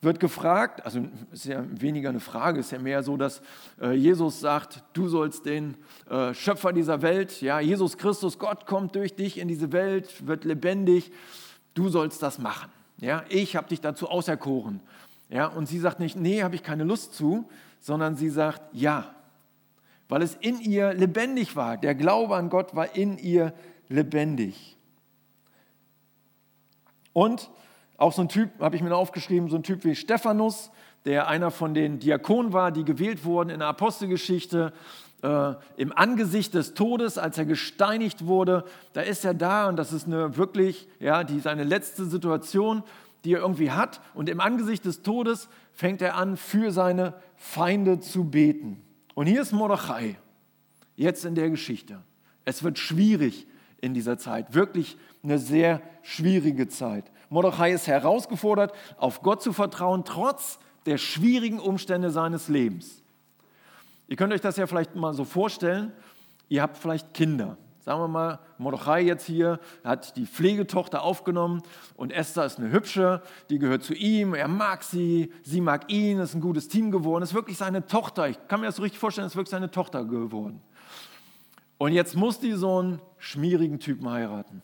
wird 0.00 0.18
gefragt, 0.18 0.82
also 0.86 1.06
ist 1.30 1.44
ja 1.44 1.62
weniger 1.78 2.08
eine 2.08 2.20
Frage, 2.20 2.60
ist 2.60 2.72
ja 2.72 2.78
mehr 2.78 3.02
so, 3.02 3.18
dass 3.18 3.42
äh, 3.82 3.92
Jesus 3.92 4.40
sagt, 4.40 4.82
du 4.94 5.08
sollst 5.08 5.44
den 5.44 5.76
äh, 6.08 6.32
Schöpfer 6.32 6.72
dieser 6.72 7.02
Welt, 7.02 7.42
ja, 7.42 7.60
Jesus 7.60 7.98
Christus, 7.98 8.38
Gott 8.38 8.64
kommt 8.64 8.94
durch 8.94 9.14
dich 9.14 9.36
in 9.36 9.46
diese 9.46 9.72
Welt, 9.72 10.26
wird 10.26 10.46
lebendig, 10.46 11.12
du 11.74 11.90
sollst 11.90 12.22
das 12.22 12.38
machen. 12.38 12.70
Ja, 13.00 13.24
ich 13.28 13.56
habe 13.56 13.68
dich 13.68 13.80
dazu 13.80 14.08
auserkoren. 14.08 14.80
Ja, 15.30 15.46
und 15.46 15.66
sie 15.66 15.78
sagt 15.78 16.00
nicht, 16.00 16.16
nee, 16.16 16.42
habe 16.42 16.54
ich 16.54 16.62
keine 16.62 16.84
Lust 16.84 17.14
zu, 17.14 17.48
sondern 17.80 18.16
sie 18.16 18.28
sagt, 18.28 18.62
ja, 18.72 19.14
weil 20.08 20.22
es 20.22 20.34
in 20.34 20.60
ihr 20.60 20.92
lebendig 20.92 21.56
war. 21.56 21.76
Der 21.76 21.94
Glaube 21.94 22.36
an 22.36 22.50
Gott 22.50 22.74
war 22.74 22.94
in 22.96 23.16
ihr 23.16 23.54
lebendig. 23.88 24.76
Und 27.12 27.50
auch 27.96 28.12
so 28.12 28.22
ein 28.22 28.28
Typ, 28.28 28.50
habe 28.60 28.76
ich 28.76 28.82
mir 28.82 28.94
aufgeschrieben, 28.94 29.48
so 29.48 29.56
ein 29.56 29.62
Typ 29.62 29.84
wie 29.84 29.94
Stephanus, 29.94 30.70
der 31.04 31.28
einer 31.28 31.50
von 31.50 31.74
den 31.74 31.98
Diakonen 31.98 32.52
war, 32.52 32.72
die 32.72 32.84
gewählt 32.84 33.24
wurden 33.24 33.50
in 33.50 33.60
der 33.60 33.68
Apostelgeschichte, 33.68 34.72
äh, 35.22 35.54
im 35.76 35.92
Angesicht 35.96 36.54
des 36.54 36.74
Todes, 36.74 37.18
als 37.18 37.38
er 37.38 37.44
gesteinigt 37.44 38.26
wurde, 38.26 38.64
da 38.92 39.02
ist 39.02 39.24
er 39.24 39.34
da 39.34 39.68
und 39.68 39.76
das 39.76 39.92
ist 39.92 40.06
eine 40.06 40.36
wirklich, 40.36 40.88
ja, 40.98 41.24
die 41.24 41.40
seine 41.40 41.64
letzte 41.64 42.04
Situation, 42.06 42.82
die 43.24 43.34
er 43.34 43.40
irgendwie 43.40 43.70
hat. 43.70 44.00
Und 44.14 44.28
im 44.28 44.40
Angesicht 44.40 44.84
des 44.84 45.02
Todes 45.02 45.48
fängt 45.72 46.02
er 46.02 46.16
an, 46.16 46.36
für 46.36 46.72
seine 46.72 47.14
Feinde 47.36 48.00
zu 48.00 48.24
beten. 48.24 48.82
Und 49.14 49.26
hier 49.26 49.42
ist 49.42 49.52
Mordechai, 49.52 50.16
jetzt 50.96 51.24
in 51.24 51.34
der 51.34 51.50
Geschichte. 51.50 52.00
Es 52.44 52.62
wird 52.62 52.78
schwierig 52.78 53.46
in 53.80 53.94
dieser 53.94 54.18
Zeit, 54.18 54.54
wirklich 54.54 54.96
eine 55.22 55.38
sehr 55.38 55.82
schwierige 56.02 56.68
Zeit. 56.68 57.10
Mordechai 57.28 57.72
ist 57.72 57.86
herausgefordert, 57.86 58.72
auf 58.96 59.22
Gott 59.22 59.42
zu 59.42 59.52
vertrauen, 59.52 60.04
trotz 60.04 60.58
der 60.86 60.98
schwierigen 60.98 61.60
Umstände 61.60 62.10
seines 62.10 62.48
Lebens. 62.48 62.99
Ihr 64.10 64.16
könnt 64.16 64.32
euch 64.32 64.40
das 64.40 64.56
ja 64.56 64.66
vielleicht 64.66 64.96
mal 64.96 65.14
so 65.14 65.24
vorstellen, 65.24 65.92
ihr 66.48 66.62
habt 66.62 66.76
vielleicht 66.76 67.14
Kinder. 67.14 67.56
Sagen 67.78 68.00
wir 68.00 68.08
mal, 68.08 68.40
Mordechai 68.58 69.02
jetzt 69.02 69.24
hier 69.24 69.60
hat 69.84 70.16
die 70.16 70.26
Pflegetochter 70.26 71.02
aufgenommen 71.02 71.62
und 71.94 72.10
Esther 72.10 72.44
ist 72.44 72.58
eine 72.58 72.72
hübsche, 72.72 73.22
die 73.50 73.60
gehört 73.60 73.84
zu 73.84 73.94
ihm, 73.94 74.34
er 74.34 74.48
mag 74.48 74.82
sie, 74.82 75.32
sie 75.44 75.60
mag 75.60 75.92
ihn, 75.92 76.18
ist 76.18 76.34
ein 76.34 76.40
gutes 76.40 76.66
Team 76.66 76.90
geworden, 76.90 77.22
ist 77.22 77.34
wirklich 77.34 77.56
seine 77.56 77.86
Tochter. 77.86 78.28
Ich 78.28 78.48
kann 78.48 78.58
mir 78.58 78.66
das 78.66 78.76
so 78.76 78.82
richtig 78.82 78.98
vorstellen, 78.98 79.28
ist 79.28 79.36
wirklich 79.36 79.50
seine 79.50 79.70
Tochter 79.70 80.04
geworden. 80.04 80.60
Und 81.78 81.92
jetzt 81.92 82.16
muss 82.16 82.40
die 82.40 82.52
so 82.52 82.80
einen 82.80 83.00
schmierigen 83.16 83.78
Typen 83.78 84.10
heiraten. 84.10 84.60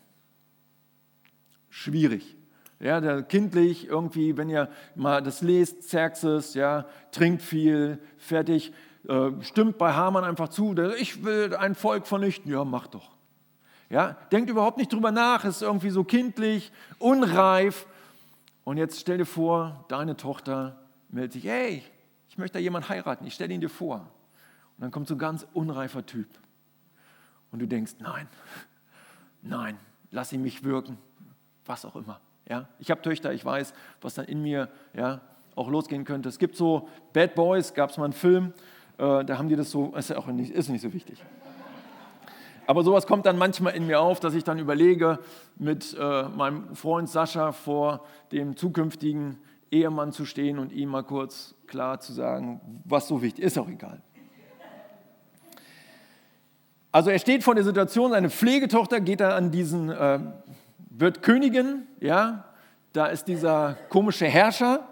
Schwierig. 1.71 2.37
Ja, 2.81 3.01
der 3.01 3.23
kindlich 3.23 3.87
irgendwie, 3.87 4.37
wenn 4.37 4.51
ihr 4.51 4.69
mal 4.97 5.23
das 5.23 5.41
lest, 5.41 5.83
Xerxes, 5.83 6.55
ja, 6.55 6.85
trinkt 7.13 7.43
viel, 7.43 8.01
fertig, 8.19 8.73
äh, 9.09 9.31
stimmt 9.43 9.79
bei 9.79 9.93
Hamann 9.93 10.25
einfach 10.25 10.49
zu, 10.49 10.75
der, 10.75 10.97
ich 10.97 11.25
will 11.25 11.55
ein 11.55 11.75
Volk 11.75 12.07
vernichten, 12.07 12.51
ja, 12.51 12.65
mach 12.65 12.87
doch. 12.87 13.17
Ja, 13.89 14.17
denkt 14.33 14.51
überhaupt 14.51 14.79
nicht 14.79 14.93
drüber 14.93 15.13
nach, 15.13 15.45
ist 15.45 15.63
irgendwie 15.63 15.91
so 15.91 16.03
kindlich, 16.03 16.73
unreif. 16.99 17.87
Und 18.65 18.79
jetzt 18.79 19.01
stell 19.01 19.19
dir 19.19 19.27
vor, 19.27 19.85
deine 19.89 20.17
Tochter 20.17 20.81
meldet 21.09 21.35
sich, 21.35 21.45
hey, 21.45 21.85
ich 22.29 22.37
möchte 22.37 22.59
da 22.59 22.61
jemanden 22.61 22.89
heiraten, 22.89 23.25
ich 23.27 23.35
stelle 23.35 23.55
ihn 23.55 23.61
dir 23.61 23.71
vor. 23.71 23.99
Und 24.01 24.83
dann 24.83 24.91
kommt 24.91 25.07
so 25.07 25.15
ein 25.15 25.19
ganz 25.19 25.47
unreifer 25.53 26.05
Typ. 26.05 26.29
Und 27.53 27.61
du 27.61 27.67
denkst, 27.67 27.95
nein, 28.01 28.27
nein, 29.41 29.79
lass 30.11 30.33
ihn 30.33 30.43
mich 30.43 30.65
wirken, 30.65 30.99
was 31.65 31.85
auch 31.85 31.95
immer. 31.95 32.21
Ja? 32.49 32.69
Ich 32.81 32.91
habe 32.91 33.03
Töchter, 33.03 33.33
ich 33.33 33.45
weiß, 33.45 33.73
was 34.01 34.15
dann 34.15 34.27
in 34.27 34.43
mir 34.43 34.69
ja, 34.95 35.21
auch 35.55 35.69
losgehen 35.69 36.05
könnte. 36.05 36.29
Es 36.29 36.39
gibt 36.39 36.57
so 36.57 36.89
Bad 37.13 37.37
Boys, 37.37 37.73
gab 37.73 37.91
es 37.91 37.99
mal 37.99 38.05
einen 38.05 38.13
Film, 38.13 38.53
äh, 38.99 39.25
da 39.25 39.39
haben 39.39 39.49
die 39.49 39.57
das 39.57 39.71
so, 39.71 39.95
ist, 39.95 40.11
ja 40.11 40.19
auch 40.19 40.27
nicht, 40.27 40.51
ist 40.51 40.69
nicht 40.69 40.83
so 40.83 40.93
wichtig. 40.93 41.23
Aber 42.67 42.83
sowas 42.83 43.07
kommt 43.07 43.27
dann 43.27 43.39
manchmal 43.39 43.75
in 43.75 43.87
mir 43.87 44.01
auf, 44.01 44.19
dass 44.19 44.35
ich 44.35 44.43
dann 44.43 44.59
überlege, 44.59 45.19
mit 45.57 45.97
äh, 45.99 46.23
meinem 46.25 46.75
Freund 46.75 47.09
Sascha 47.09 47.53
vor 47.53 48.05
dem 48.33 48.57
zukünftigen 48.57 49.39
Ehemann 49.71 50.13
zu 50.13 50.25
stehen 50.25 50.59
und 50.59 50.73
ihm 50.73 50.89
mal 50.89 51.05
kurz 51.05 51.55
klar 51.67 52.01
zu 52.01 52.13
sagen, 52.13 52.61
was 52.85 53.09
so 53.09 53.23
wichtig 53.23 53.45
ist, 53.45 53.59
auch 53.59 53.69
egal. 53.69 54.03
Also 56.91 57.11
er 57.11 57.19
steht 57.19 57.45
vor 57.45 57.55
der 57.55 57.65
Situation, 57.65 58.11
seine 58.11 58.31
Pflegetochter 58.31 59.01
geht 59.01 59.21
da 59.21 59.37
an 59.37 59.51
diesen 59.51 59.91
äh, 59.91 60.19
wird 60.89 61.23
Königin, 61.23 61.87
ja, 62.01 62.45
da 62.93 63.07
ist 63.07 63.29
dieser 63.29 63.77
komische 63.91 64.27
Herrscher 64.27 64.89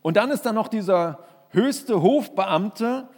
und 0.00 0.16
dann 0.16 0.30
ist 0.30 0.42
da 0.42 0.52
noch 0.52 0.68
dieser 0.68 1.18
höchste 1.48 2.00
Hofbeamte, 2.00 3.08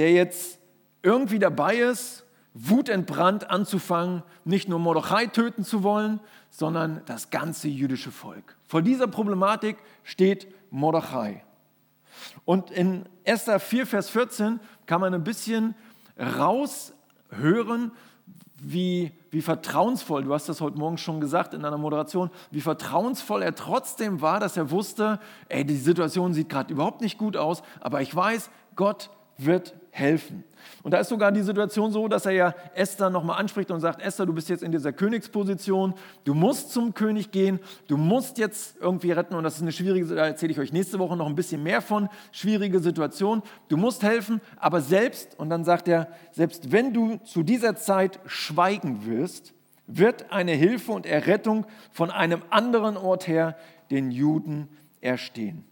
der 0.00 0.12
jetzt 0.12 0.58
irgendwie 1.02 1.38
dabei 1.38 1.76
ist, 1.76 2.24
wutentbrannt 2.54 3.50
anzufangen, 3.50 4.22
nicht 4.46 4.66
nur 4.66 4.78
Mordechai 4.78 5.26
töten 5.26 5.62
zu 5.62 5.82
wollen, 5.82 6.20
sondern 6.48 7.02
das 7.04 7.28
ganze 7.28 7.68
jüdische 7.68 8.10
Volk. 8.10 8.56
Vor 8.66 8.80
dieser 8.80 9.08
Problematik 9.08 9.76
steht 10.02 10.48
Mordechai. 10.70 11.44
Und 12.46 12.70
in 12.70 13.04
Esther 13.24 13.60
4, 13.60 13.86
Vers 13.86 14.08
14 14.08 14.58
kann 14.86 15.02
man 15.02 15.12
ein 15.12 15.22
bisschen 15.22 15.74
raushören, 16.18 17.92
wie, 18.62 19.12
wie 19.30 19.42
vertrauensvoll, 19.42 20.24
du 20.24 20.32
hast 20.32 20.48
das 20.48 20.62
heute 20.62 20.78
Morgen 20.78 20.96
schon 20.96 21.20
gesagt 21.20 21.52
in 21.52 21.62
deiner 21.62 21.76
Moderation, 21.76 22.30
wie 22.50 22.62
vertrauensvoll 22.62 23.42
er 23.42 23.54
trotzdem 23.54 24.22
war, 24.22 24.40
dass 24.40 24.56
er 24.56 24.70
wusste, 24.70 25.20
ey, 25.50 25.66
die 25.66 25.76
Situation 25.76 26.32
sieht 26.32 26.48
gerade 26.48 26.72
überhaupt 26.72 27.02
nicht 27.02 27.18
gut 27.18 27.36
aus, 27.36 27.62
aber 27.80 28.00
ich 28.00 28.16
weiß, 28.16 28.48
Gott 28.76 29.10
wird 29.38 29.79
helfen. 29.90 30.44
Und 30.82 30.92
da 30.92 30.98
ist 30.98 31.08
sogar 31.08 31.32
die 31.32 31.42
Situation 31.42 31.92
so, 31.92 32.08
dass 32.08 32.26
er 32.26 32.32
ja 32.32 32.54
Esther 32.74 33.10
nochmal 33.10 33.38
anspricht 33.38 33.70
und 33.70 33.80
sagt, 33.80 34.00
Esther, 34.00 34.26
du 34.26 34.32
bist 34.32 34.48
jetzt 34.48 34.62
in 34.62 34.72
dieser 34.72 34.92
Königsposition, 34.92 35.94
du 36.24 36.34
musst 36.34 36.72
zum 36.72 36.94
König 36.94 37.30
gehen, 37.30 37.60
du 37.88 37.96
musst 37.96 38.38
jetzt 38.38 38.76
irgendwie 38.80 39.12
retten 39.12 39.34
und 39.34 39.44
das 39.44 39.56
ist 39.56 39.62
eine 39.62 39.72
schwierige, 39.72 40.14
da 40.14 40.26
erzähle 40.26 40.52
ich 40.52 40.58
euch 40.58 40.72
nächste 40.72 40.98
Woche 40.98 41.16
noch 41.16 41.26
ein 41.26 41.34
bisschen 41.34 41.62
mehr 41.62 41.82
von, 41.82 42.08
schwierige 42.32 42.80
Situation, 42.80 43.42
du 43.68 43.76
musst 43.76 44.02
helfen, 44.02 44.40
aber 44.56 44.80
selbst, 44.80 45.38
und 45.38 45.50
dann 45.50 45.64
sagt 45.64 45.88
er, 45.88 46.08
selbst 46.32 46.72
wenn 46.72 46.94
du 46.94 47.16
zu 47.24 47.42
dieser 47.42 47.76
Zeit 47.76 48.20
schweigen 48.26 49.06
wirst, 49.06 49.54
wird 49.86 50.30
eine 50.30 50.52
Hilfe 50.52 50.92
und 50.92 51.04
Errettung 51.04 51.66
von 51.90 52.10
einem 52.10 52.42
anderen 52.50 52.96
Ort 52.96 53.26
her 53.26 53.56
den 53.90 54.12
Juden 54.12 54.68
erstehen. 55.00 55.64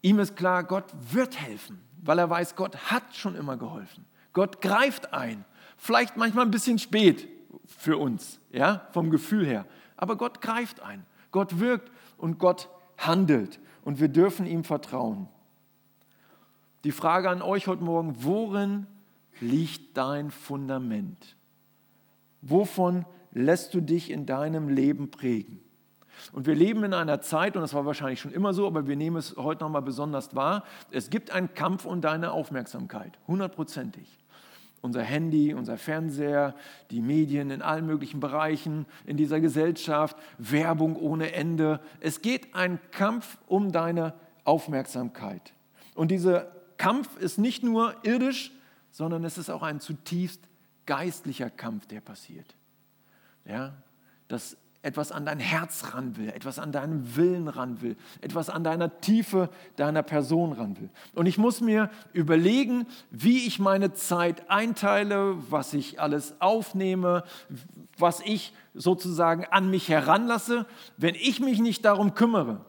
Ihm 0.00 0.18
ist 0.18 0.36
klar, 0.36 0.64
Gott 0.64 0.86
wird 1.12 1.38
helfen 1.38 1.80
weil 2.02 2.18
er 2.18 2.28
weiß, 2.28 2.56
Gott 2.56 2.90
hat 2.90 3.14
schon 3.14 3.34
immer 3.34 3.56
geholfen. 3.56 4.04
Gott 4.32 4.60
greift 4.60 5.14
ein. 5.14 5.44
Vielleicht 5.76 6.16
manchmal 6.16 6.44
ein 6.44 6.50
bisschen 6.50 6.78
spät 6.78 7.28
für 7.66 7.96
uns, 7.96 8.40
ja, 8.50 8.86
vom 8.92 9.10
Gefühl 9.10 9.46
her. 9.46 9.66
Aber 9.96 10.16
Gott 10.16 10.40
greift 10.40 10.80
ein. 10.80 11.06
Gott 11.30 11.58
wirkt 11.58 11.90
und 12.18 12.38
Gott 12.38 12.68
handelt. 12.98 13.60
Und 13.84 14.00
wir 14.00 14.08
dürfen 14.08 14.46
ihm 14.46 14.64
vertrauen. 14.64 15.28
Die 16.84 16.92
Frage 16.92 17.30
an 17.30 17.42
euch 17.42 17.68
heute 17.68 17.84
Morgen, 17.84 18.24
worin 18.24 18.86
liegt 19.40 19.96
dein 19.96 20.30
Fundament? 20.30 21.36
Wovon 22.40 23.06
lässt 23.32 23.74
du 23.74 23.80
dich 23.80 24.10
in 24.10 24.26
deinem 24.26 24.68
Leben 24.68 25.10
prägen? 25.10 25.60
Und 26.32 26.46
wir 26.46 26.54
leben 26.54 26.84
in 26.84 26.94
einer 26.94 27.20
Zeit, 27.20 27.56
und 27.56 27.62
das 27.62 27.74
war 27.74 27.84
wahrscheinlich 27.86 28.20
schon 28.20 28.32
immer 28.32 28.54
so, 28.54 28.66
aber 28.66 28.86
wir 28.86 28.96
nehmen 28.96 29.16
es 29.16 29.36
heute 29.36 29.64
nochmal 29.64 29.82
besonders 29.82 30.34
wahr, 30.34 30.64
es 30.90 31.10
gibt 31.10 31.30
einen 31.30 31.54
Kampf 31.54 31.84
um 31.84 32.00
deine 32.00 32.32
Aufmerksamkeit, 32.32 33.18
hundertprozentig. 33.26 34.18
Unser 34.80 35.02
Handy, 35.02 35.54
unser 35.54 35.78
Fernseher, 35.78 36.56
die 36.90 37.00
Medien 37.00 37.50
in 37.50 37.62
allen 37.62 37.86
möglichen 37.86 38.18
Bereichen, 38.18 38.86
in 39.06 39.16
dieser 39.16 39.40
Gesellschaft, 39.40 40.16
Werbung 40.38 40.96
ohne 40.96 41.32
Ende. 41.32 41.80
Es 42.00 42.20
geht 42.20 42.54
ein 42.54 42.80
Kampf 42.90 43.38
um 43.46 43.70
deine 43.70 44.14
Aufmerksamkeit. 44.44 45.52
Und 45.94 46.10
dieser 46.10 46.50
Kampf 46.78 47.16
ist 47.16 47.38
nicht 47.38 47.62
nur 47.62 47.94
irdisch, 48.02 48.50
sondern 48.90 49.24
es 49.24 49.38
ist 49.38 49.50
auch 49.50 49.62
ein 49.62 49.78
zutiefst 49.78 50.40
geistlicher 50.84 51.48
Kampf, 51.48 51.86
der 51.86 52.00
passiert. 52.00 52.56
Ja, 53.44 53.74
das 54.26 54.56
etwas 54.82 55.12
an 55.12 55.24
dein 55.24 55.38
Herz 55.38 55.94
ran 55.94 56.16
will, 56.16 56.28
etwas 56.28 56.58
an 56.58 56.72
deinen 56.72 57.16
Willen 57.16 57.48
ran 57.48 57.80
will, 57.80 57.96
etwas 58.20 58.50
an 58.50 58.64
deiner 58.64 59.00
Tiefe 59.00 59.48
deiner 59.76 60.02
Person 60.02 60.52
ran 60.52 60.78
will. 60.78 60.90
Und 61.14 61.26
ich 61.26 61.38
muss 61.38 61.60
mir 61.60 61.88
überlegen, 62.12 62.86
wie 63.10 63.46
ich 63.46 63.60
meine 63.60 63.92
Zeit 63.92 64.50
einteile, 64.50 65.36
was 65.50 65.72
ich 65.72 66.00
alles 66.00 66.34
aufnehme, 66.40 67.22
was 67.96 68.20
ich 68.20 68.52
sozusagen 68.74 69.44
an 69.44 69.70
mich 69.70 69.88
heranlasse. 69.88 70.66
Wenn 70.96 71.14
ich 71.14 71.38
mich 71.40 71.60
nicht 71.60 71.84
darum 71.84 72.14
kümmere, 72.14 72.64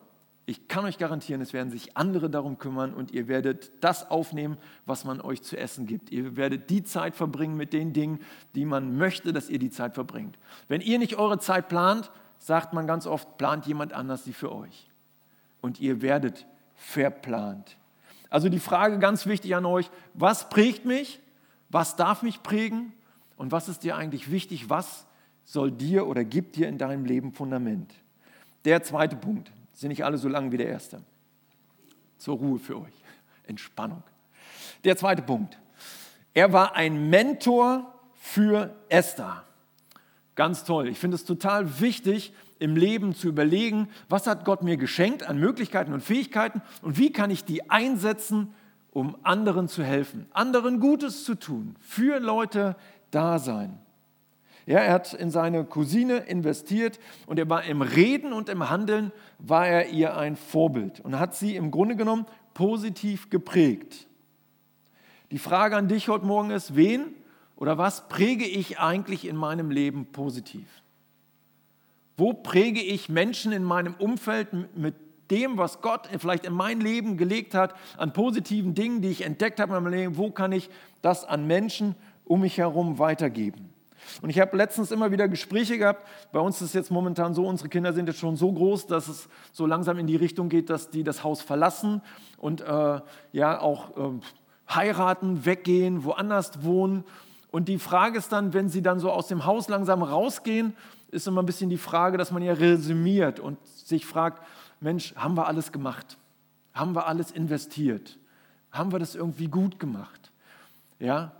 ich 0.45 0.67
kann 0.67 0.83
euch 0.83 0.97
garantieren, 0.97 1.41
es 1.41 1.53
werden 1.53 1.71
sich 1.71 1.95
andere 1.95 2.29
darum 2.29 2.57
kümmern 2.57 2.93
und 2.93 3.11
ihr 3.11 3.29
werdet 3.29 3.71
das 3.79 4.11
aufnehmen, 4.11 4.57
was 4.85 5.05
man 5.05 5.21
euch 5.21 5.41
zu 5.41 5.57
essen 5.57 5.85
gibt. 5.85 6.11
Ihr 6.11 6.35
werdet 6.35 6.69
die 6.69 6.83
Zeit 6.83 7.15
verbringen 7.15 7.55
mit 7.55 7.71
den 7.71 7.93
Dingen, 7.93 8.19
die 8.53 8.65
man 8.65 8.97
möchte, 8.97 9.31
dass 9.31 9.49
ihr 9.49 9.59
die 9.59 9.69
Zeit 9.69 9.93
verbringt. 9.93 10.37
Wenn 10.67 10.81
ihr 10.81 10.99
nicht 10.99 11.15
eure 11.15 11.39
Zeit 11.39 11.69
plant, 11.69 12.11
sagt 12.39 12.73
man 12.73 12.87
ganz 12.87 13.07
oft, 13.07 13.37
plant 13.37 13.65
jemand 13.67 13.93
anders 13.93 14.25
sie 14.25 14.33
für 14.33 14.51
euch. 14.51 14.89
Und 15.61 15.79
ihr 15.79 16.01
werdet 16.01 16.45
verplant. 16.75 17.77
Also 18.29 18.49
die 18.49 18.59
Frage 18.59 18.99
ganz 18.99 19.25
wichtig 19.25 19.55
an 19.55 19.65
euch, 19.65 19.89
was 20.13 20.49
prägt 20.49 20.83
mich? 20.83 21.21
Was 21.69 21.95
darf 21.95 22.21
mich 22.21 22.43
prägen? 22.43 22.91
Und 23.37 23.53
was 23.53 23.69
ist 23.69 23.83
dir 23.83 23.95
eigentlich 23.95 24.29
wichtig? 24.29 24.69
Was 24.69 25.05
soll 25.45 25.71
dir 25.71 26.05
oder 26.05 26.25
gibt 26.25 26.57
dir 26.57 26.67
in 26.67 26.77
deinem 26.77 27.05
Leben 27.05 27.31
Fundament? 27.31 27.93
Der 28.65 28.83
zweite 28.83 29.15
Punkt, 29.15 29.51
sind 29.73 29.89
nicht 29.89 30.05
alle 30.05 30.17
so 30.17 30.29
lang 30.29 30.51
wie 30.51 30.57
der 30.57 30.67
erste. 30.67 31.01
Zur 32.17 32.37
Ruhe 32.37 32.59
für 32.59 32.79
euch. 32.79 32.93
Entspannung. 33.47 34.03
Der 34.83 34.97
zweite 34.97 35.21
Punkt. 35.21 35.57
Er 36.33 36.53
war 36.53 36.75
ein 36.75 37.09
Mentor 37.09 37.93
für 38.13 38.73
Esther. 38.89 39.43
Ganz 40.35 40.63
toll. 40.63 40.87
Ich 40.87 40.97
finde 40.97 41.15
es 41.15 41.25
total 41.25 41.79
wichtig, 41.79 42.33
im 42.59 42.75
Leben 42.75 43.13
zu 43.13 43.27
überlegen, 43.27 43.89
was 44.09 44.25
hat 44.25 44.45
Gott 44.45 44.63
mir 44.63 44.77
geschenkt 44.77 45.23
an 45.23 45.37
Möglichkeiten 45.37 45.93
und 45.93 46.01
Fähigkeiten 46.01 46.61
und 46.81 46.97
wie 46.97 47.11
kann 47.11 47.29
ich 47.29 47.43
die 47.43 47.69
einsetzen, 47.69 48.53
um 48.91 49.17
anderen 49.23 49.67
zu 49.67 49.83
helfen, 49.83 50.27
anderen 50.31 50.79
Gutes 50.79 51.25
zu 51.25 51.35
tun, 51.35 51.75
für 51.81 52.19
Leute 52.19 52.75
da 53.11 53.37
sein. 53.37 53.79
Ja, 54.65 54.79
er 54.79 54.93
hat 54.93 55.13
in 55.13 55.29
seine 55.29 55.65
Cousine 55.65 56.17
investiert 56.19 56.99
und 57.25 57.37
er 57.37 57.49
war 57.49 57.63
im 57.63 57.81
Reden 57.81 58.31
und 58.31 58.47
im 58.47 58.69
Handeln 58.69 59.11
war 59.39 59.67
er 59.67 59.89
ihr 59.89 60.15
ein 60.15 60.37
Vorbild 60.37 61.01
und 61.01 61.19
hat 61.19 61.35
sie 61.35 61.55
im 61.55 61.69
Grunde 61.69 61.95
genommen 61.95 62.25
positiv 62.53 63.29
geprägt. 63.29 64.07
Die 65.31 65.37
Frage 65.39 65.75
an 65.75 65.87
dich 65.87 66.07
heute 66.07 66.25
Morgen 66.25 66.51
ist, 66.51 66.75
wen 66.75 67.13
oder 67.55 67.77
was 67.77 68.07
präge 68.07 68.45
ich 68.45 68.79
eigentlich 68.79 69.27
in 69.27 69.35
meinem 69.35 69.69
Leben 69.69 70.05
positiv? 70.05 70.67
Wo 72.15 72.33
präge 72.33 72.81
ich 72.81 73.09
Menschen 73.09 73.51
in 73.51 73.63
meinem 73.63 73.95
Umfeld 73.95 74.77
mit 74.77 74.95
dem, 75.31 75.57
was 75.57 75.81
Gott 75.81 76.07
vielleicht 76.19 76.45
in 76.45 76.53
mein 76.53 76.79
Leben 76.79 77.17
gelegt 77.17 77.55
hat, 77.55 77.73
an 77.97 78.13
positiven 78.13 78.75
Dingen, 78.75 79.01
die 79.01 79.09
ich 79.09 79.25
entdeckt 79.25 79.59
habe 79.59 79.75
in 79.75 79.83
meinem 79.83 79.93
Leben, 79.93 80.17
wo 80.17 80.29
kann 80.29 80.51
ich 80.51 80.69
das 81.01 81.25
an 81.25 81.47
Menschen 81.47 81.95
um 82.25 82.41
mich 82.41 82.59
herum 82.59 82.99
weitergeben? 82.99 83.72
Und 84.21 84.29
ich 84.29 84.39
habe 84.39 84.55
letztens 84.55 84.91
immer 84.91 85.11
wieder 85.11 85.27
Gespräche 85.27 85.77
gehabt. 85.77 86.07
Bei 86.31 86.39
uns 86.39 86.57
ist 86.57 86.69
es 86.69 86.73
jetzt 86.73 86.91
momentan 86.91 87.33
so, 87.33 87.45
unsere 87.47 87.69
Kinder 87.69 87.93
sind 87.93 88.07
jetzt 88.07 88.19
schon 88.19 88.35
so 88.35 88.51
groß, 88.51 88.87
dass 88.87 89.07
es 89.07 89.29
so 89.51 89.65
langsam 89.65 89.97
in 89.99 90.07
die 90.07 90.15
Richtung 90.15 90.49
geht, 90.49 90.69
dass 90.69 90.89
die 90.89 91.03
das 91.03 91.23
Haus 91.23 91.41
verlassen 91.41 92.01
und 92.37 92.61
äh, 92.61 93.01
ja 93.31 93.59
auch 93.59 93.97
äh, 93.97 94.19
heiraten, 94.69 95.45
weggehen, 95.45 96.03
woanders 96.03 96.63
wohnen. 96.63 97.03
Und 97.51 97.67
die 97.67 97.79
Frage 97.79 98.17
ist 98.17 98.31
dann, 98.31 98.53
wenn 98.53 98.69
sie 98.69 98.81
dann 98.81 98.99
so 98.99 99.11
aus 99.11 99.27
dem 99.27 99.45
Haus 99.45 99.69
langsam 99.69 100.01
rausgehen, 100.01 100.75
ist 101.11 101.27
immer 101.27 101.43
ein 101.43 101.45
bisschen 101.45 101.69
die 101.69 101.77
Frage, 101.77 102.17
dass 102.17 102.31
man 102.31 102.41
ja 102.41 102.53
resümiert 102.53 103.39
und 103.39 103.63
sich 103.67 104.05
fragt, 104.05 104.43
Mensch, 104.79 105.13
haben 105.15 105.37
wir 105.37 105.47
alles 105.47 105.71
gemacht? 105.71 106.17
Haben 106.73 106.95
wir 106.95 107.07
alles 107.07 107.31
investiert? 107.31 108.17
Haben 108.71 108.91
wir 108.91 108.99
das 108.99 109.13
irgendwie 109.13 109.47
gut 109.47 109.79
gemacht? 109.79 110.31
Ja, 110.99 111.31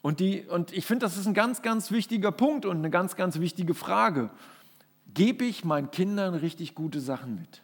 und, 0.00 0.20
die, 0.20 0.42
und 0.42 0.72
ich 0.72 0.86
finde, 0.86 1.06
das 1.06 1.16
ist 1.16 1.26
ein 1.26 1.34
ganz, 1.34 1.62
ganz 1.62 1.90
wichtiger 1.90 2.32
Punkt 2.32 2.66
und 2.66 2.78
eine 2.78 2.90
ganz, 2.90 3.16
ganz 3.16 3.40
wichtige 3.40 3.74
Frage. 3.74 4.30
Gebe 5.12 5.44
ich 5.44 5.64
meinen 5.64 5.90
Kindern 5.90 6.34
richtig 6.34 6.74
gute 6.74 7.00
Sachen 7.00 7.34
mit? 7.34 7.62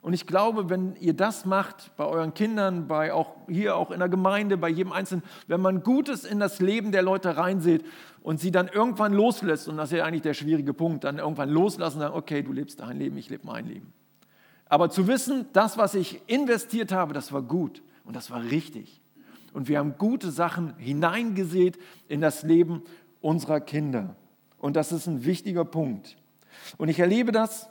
Und 0.00 0.12
ich 0.12 0.26
glaube, 0.26 0.68
wenn 0.68 0.96
ihr 0.96 1.14
das 1.14 1.46
macht, 1.46 1.96
bei 1.96 2.04
euren 2.04 2.34
Kindern, 2.34 2.86
bei 2.86 3.12
auch 3.12 3.36
hier 3.48 3.76
auch 3.76 3.90
in 3.90 4.00
der 4.00 4.10
Gemeinde, 4.10 4.58
bei 4.58 4.68
jedem 4.68 4.92
Einzelnen, 4.92 5.24
wenn 5.46 5.62
man 5.62 5.82
Gutes 5.82 6.24
in 6.24 6.38
das 6.38 6.60
Leben 6.60 6.92
der 6.92 7.00
Leute 7.00 7.38
reinseht 7.38 7.86
und 8.22 8.38
sie 8.38 8.50
dann 8.50 8.68
irgendwann 8.68 9.14
loslässt, 9.14 9.66
und 9.66 9.78
das 9.78 9.90
ist 9.90 9.98
ja 9.98 10.04
eigentlich 10.04 10.20
der 10.20 10.34
schwierige 10.34 10.74
Punkt, 10.74 11.04
dann 11.04 11.16
irgendwann 11.16 11.48
loslassen 11.48 11.96
und 11.96 12.02
sagen, 12.02 12.14
okay, 12.14 12.42
du 12.42 12.52
lebst 12.52 12.80
dein 12.80 12.98
Leben, 12.98 13.16
ich 13.16 13.30
lebe 13.30 13.46
mein 13.46 13.66
Leben. 13.66 13.94
Aber 14.66 14.90
zu 14.90 15.08
wissen, 15.08 15.46
das, 15.54 15.78
was 15.78 15.94
ich 15.94 16.20
investiert 16.26 16.92
habe, 16.92 17.14
das 17.14 17.32
war 17.32 17.40
gut 17.40 17.82
und 18.04 18.14
das 18.14 18.30
war 18.30 18.42
richtig 18.42 19.00
und 19.54 19.68
wir 19.68 19.78
haben 19.78 19.96
gute 19.96 20.30
Sachen 20.30 20.76
hineingesät 20.76 21.78
in 22.08 22.20
das 22.20 22.42
Leben 22.42 22.82
unserer 23.20 23.60
Kinder. 23.60 24.16
Und 24.58 24.76
das 24.76 24.92
ist 24.92 25.06
ein 25.06 25.24
wichtiger 25.24 25.64
Punkt. 25.64 26.16
Und 26.76 26.88
ich 26.88 26.98
erlebe 26.98 27.32
das, 27.32 27.70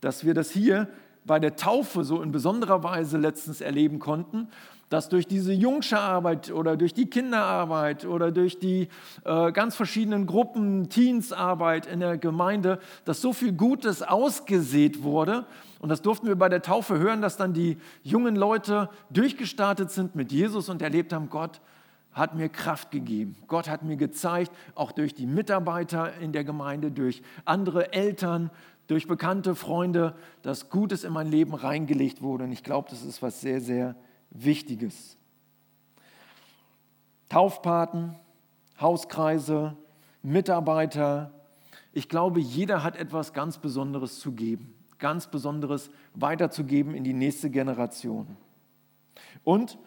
dass 0.00 0.24
wir 0.24 0.34
das 0.34 0.50
hier 0.50 0.88
bei 1.24 1.38
der 1.38 1.56
Taufe 1.56 2.04
so 2.04 2.22
in 2.22 2.32
besonderer 2.32 2.82
Weise 2.82 3.18
letztens 3.18 3.60
erleben 3.60 3.98
konnten, 3.98 4.48
dass 4.92 5.08
durch 5.08 5.26
diese 5.26 5.54
Jungscherarbeit 5.54 6.50
oder 6.50 6.76
durch 6.76 6.92
die 6.92 7.08
Kinderarbeit 7.08 8.04
oder 8.04 8.30
durch 8.30 8.58
die 8.58 8.88
äh, 9.24 9.50
ganz 9.50 9.74
verschiedenen 9.74 10.26
Gruppen, 10.26 10.90
Teensarbeit 10.90 11.86
in 11.86 12.00
der 12.00 12.18
Gemeinde, 12.18 12.78
dass 13.06 13.22
so 13.22 13.32
viel 13.32 13.52
Gutes 13.52 14.02
ausgesät 14.02 15.02
wurde. 15.02 15.46
Und 15.80 15.88
das 15.88 16.02
durften 16.02 16.26
wir 16.26 16.36
bei 16.36 16.50
der 16.50 16.60
Taufe 16.60 16.98
hören, 16.98 17.22
dass 17.22 17.38
dann 17.38 17.54
die 17.54 17.78
jungen 18.02 18.36
Leute 18.36 18.90
durchgestartet 19.08 19.90
sind 19.90 20.14
mit 20.14 20.30
Jesus 20.30 20.68
und 20.68 20.82
erlebt 20.82 21.14
haben, 21.14 21.30
Gott 21.30 21.62
hat 22.12 22.34
mir 22.34 22.50
Kraft 22.50 22.90
gegeben. 22.90 23.34
Gott 23.46 23.70
hat 23.70 23.84
mir 23.84 23.96
gezeigt, 23.96 24.52
auch 24.74 24.92
durch 24.92 25.14
die 25.14 25.26
Mitarbeiter 25.26 26.12
in 26.20 26.32
der 26.32 26.44
Gemeinde, 26.44 26.90
durch 26.90 27.22
andere 27.46 27.94
Eltern, 27.94 28.50
durch 28.88 29.06
bekannte 29.06 29.54
Freunde, 29.54 30.14
dass 30.42 30.68
Gutes 30.68 31.02
in 31.02 31.14
mein 31.14 31.30
Leben 31.30 31.54
reingelegt 31.54 32.20
wurde. 32.20 32.44
Und 32.44 32.52
ich 32.52 32.62
glaube, 32.62 32.90
das 32.90 33.02
ist 33.02 33.22
was 33.22 33.40
sehr, 33.40 33.62
sehr 33.62 33.94
Wichtiges. 34.32 35.16
Taufpaten, 37.28 38.14
Hauskreise, 38.80 39.76
Mitarbeiter. 40.22 41.30
Ich 41.92 42.08
glaube, 42.08 42.40
jeder 42.40 42.82
hat 42.82 42.96
etwas 42.96 43.32
ganz 43.32 43.58
Besonderes 43.58 44.20
zu 44.20 44.32
geben, 44.32 44.74
ganz 44.98 45.26
Besonderes 45.28 45.90
weiterzugeben 46.14 46.94
in 46.94 47.04
die 47.04 47.14
nächste 47.14 47.50
Generation. 47.50 48.36
Und 49.44 49.78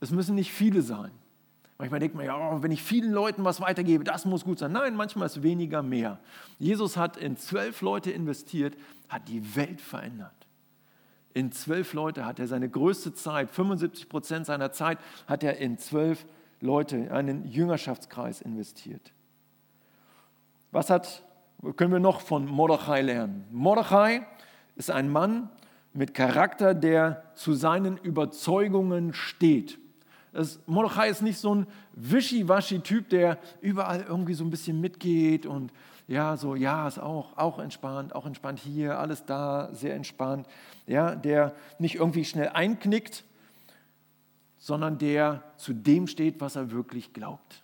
es 0.00 0.10
müssen 0.10 0.34
nicht 0.34 0.52
viele 0.52 0.82
sein. 0.82 1.10
Manchmal 1.78 2.00
denkt 2.00 2.16
man 2.16 2.24
ja, 2.24 2.36
oh, 2.36 2.62
wenn 2.62 2.72
ich 2.72 2.82
vielen 2.82 3.12
Leuten 3.12 3.44
was 3.44 3.60
weitergebe, 3.60 4.02
das 4.02 4.24
muss 4.24 4.44
gut 4.44 4.58
sein. 4.58 4.72
Nein, 4.72 4.96
manchmal 4.96 5.26
ist 5.26 5.42
weniger 5.44 5.82
mehr. 5.82 6.18
Jesus 6.58 6.96
hat 6.96 7.16
in 7.16 7.36
zwölf 7.36 7.82
Leute 7.82 8.10
investiert, 8.10 8.76
hat 9.08 9.28
die 9.28 9.54
Welt 9.54 9.80
verändert 9.80 10.37
in 11.38 11.52
zwölf 11.52 11.92
Leute 11.92 12.26
hat 12.26 12.40
er 12.40 12.48
seine 12.48 12.68
größte 12.68 13.14
Zeit, 13.14 13.50
75 13.50 14.08
Prozent 14.08 14.44
seiner 14.44 14.72
Zeit 14.72 14.98
hat 15.28 15.44
er 15.44 15.58
in 15.58 15.78
zwölf 15.78 16.26
Leute, 16.60 16.96
in 16.96 17.10
einen 17.10 17.46
Jüngerschaftskreis 17.46 18.40
investiert. 18.40 19.12
Was 20.72 20.90
hat, 20.90 21.22
können 21.76 21.92
wir 21.92 22.00
noch 22.00 22.22
von 22.22 22.44
Mordechai 22.44 23.02
lernen? 23.02 23.44
Mordechai 23.52 24.26
ist 24.74 24.90
ein 24.90 25.08
Mann 25.10 25.48
mit 25.92 26.12
Charakter, 26.12 26.74
der 26.74 27.22
zu 27.36 27.54
seinen 27.54 27.98
Überzeugungen 27.98 29.14
steht. 29.14 29.78
Das, 30.32 30.60
Mordechai 30.66 31.08
ist 31.08 31.22
nicht 31.22 31.38
so 31.38 31.54
ein 31.54 31.66
wischiwaschi-Typ, 31.94 33.08
der 33.08 33.38
überall 33.60 34.02
irgendwie 34.02 34.34
so 34.34 34.44
ein 34.44 34.50
bisschen 34.50 34.80
mitgeht 34.80 35.46
und 35.46 35.72
ja, 36.06 36.38
so, 36.38 36.54
ja, 36.54 36.88
ist 36.88 36.98
auch, 36.98 37.36
auch 37.36 37.58
entspannt, 37.58 38.14
auch 38.14 38.24
entspannt 38.24 38.58
hier, 38.58 38.98
alles 38.98 39.26
da, 39.26 39.68
sehr 39.72 39.94
entspannt. 39.94 40.46
Ja, 40.86 41.14
der 41.14 41.54
nicht 41.78 41.96
irgendwie 41.96 42.24
schnell 42.24 42.48
einknickt, 42.48 43.24
sondern 44.56 44.96
der 44.98 45.42
zu 45.58 45.74
dem 45.74 46.06
steht, 46.06 46.40
was 46.40 46.56
er 46.56 46.70
wirklich 46.70 47.12
glaubt. 47.12 47.62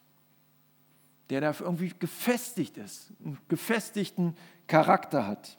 Der 1.31 1.41
da 1.41 1.55
irgendwie 1.59 1.93
gefestigt 1.99 2.77
ist, 2.77 3.13
einen 3.25 3.39
gefestigten 3.49 4.37
Charakter 4.67 5.27
hat. 5.27 5.57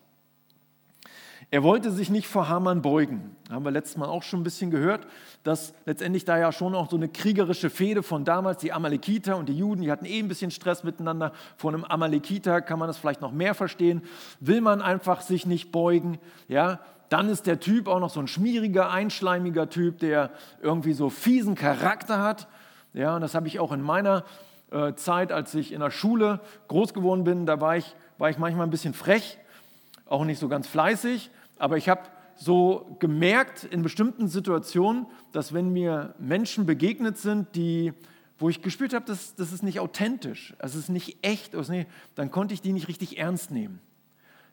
Er 1.52 1.64
wollte 1.64 1.92
sich 1.92 2.10
nicht 2.10 2.28
vor 2.28 2.50
Haman 2.50 2.82
beugen. 2.82 3.36
Haben 3.50 3.66
wir 3.66 3.72
letztes 3.72 3.98
Mal 3.98 4.08
auch 4.08 4.24
schon 4.24 4.42
ein 4.42 4.44
bisschen 4.44 4.72
gehört, 4.72 5.06
dass 5.44 5.74
letztendlich 5.86 6.26
da 6.26 6.38
ja 6.38 6.52
schon 6.52 6.74
auch 6.74 6.90
so 6.90 6.96
eine 6.96 7.08
kriegerische 7.08 7.70
Fehde 7.70 8.02
von 8.02 8.26
damals, 8.26 8.58
die 8.58 8.74
Amalekiter 8.74 9.38
und 9.38 9.48
die 9.48 9.58
Juden, 9.58 9.84
die 9.84 9.92
hatten 9.92 10.06
eh 10.06 10.20
ein 10.20 10.28
bisschen 10.28 10.50
Stress 10.50 10.84
miteinander. 10.84 11.34
Vor 11.58 11.72
einem 11.72 11.84
Amalekiter 11.84 12.62
kann 12.62 12.80
man 12.80 12.88
das 12.88 12.98
vielleicht 12.98 13.22
noch 13.22 13.32
mehr 13.32 13.54
verstehen. 13.54 14.02
Will 14.40 14.62
man 14.62 14.82
einfach 14.82 15.22
sich 15.22 15.46
nicht 15.46 15.72
beugen, 15.72 16.18
ja, 16.48 16.80
dann 17.10 17.30
ist 17.30 17.46
der 17.46 17.60
Typ 17.60 17.88
auch 17.88 18.00
noch 18.00 18.10
so 18.10 18.20
ein 18.20 18.28
schmieriger, 18.28 18.90
einschleimiger 18.90 19.70
Typ, 19.70 20.00
der 20.00 20.32
irgendwie 20.62 20.94
so 20.94 21.12
fiesen 21.12 21.54
Charakter 21.54 22.24
hat. 22.24 22.48
Ja, 22.94 23.16
und 23.16 23.22
das 23.22 23.36
habe 23.36 23.48
ich 23.48 23.60
auch 23.60 23.72
in 23.72 23.82
meiner 23.82 24.24
äh, 24.72 24.96
Zeit, 24.96 25.32
als 25.32 25.54
ich 25.54 25.72
in 25.72 25.82
der 25.82 25.92
Schule 25.92 26.40
groß 26.68 26.96
geworden 26.96 27.24
bin, 27.24 27.46
da 27.46 27.62
war 27.62 27.78
ich, 27.78 27.96
war 28.18 28.32
ich 28.32 28.40
manchmal 28.40 28.66
ein 28.66 28.72
bisschen 28.72 28.96
frech 28.96 29.38
auch 30.06 30.24
nicht 30.24 30.40
so 30.40 30.48
ganz 30.48 30.68
fleißig, 30.68 31.30
aber 31.58 31.78
ich 31.78 31.90
habe 31.90 32.02
so 32.36 32.98
gemerkt 33.00 33.64
in 33.64 33.82
bestimmten 33.82 34.28
Situationen, 34.28 35.08
dass 35.32 35.54
wenn 35.54 35.70
mir 35.72 36.16
Menschen 36.20 36.66
begegnet 36.66 37.18
sind, 37.18 37.56
die, 37.56 37.94
wo 38.38 38.50
ich 38.50 38.62
gespürt 38.62 38.94
habe, 38.94 39.06
das, 39.06 39.36
das 39.36 39.54
ist 39.54 39.64
nicht 39.64 39.80
authentisch, 39.80 40.54
es 40.60 40.76
ist 40.76 40.90
nicht 40.90 41.26
echt, 41.26 41.54
dann 42.16 42.32
konnte 42.32 42.54
ich 42.54 42.62
die 42.62 42.74
nicht 42.74 42.88
richtig 42.88 43.18
ernst 43.18 43.52
nehmen. 43.52 43.80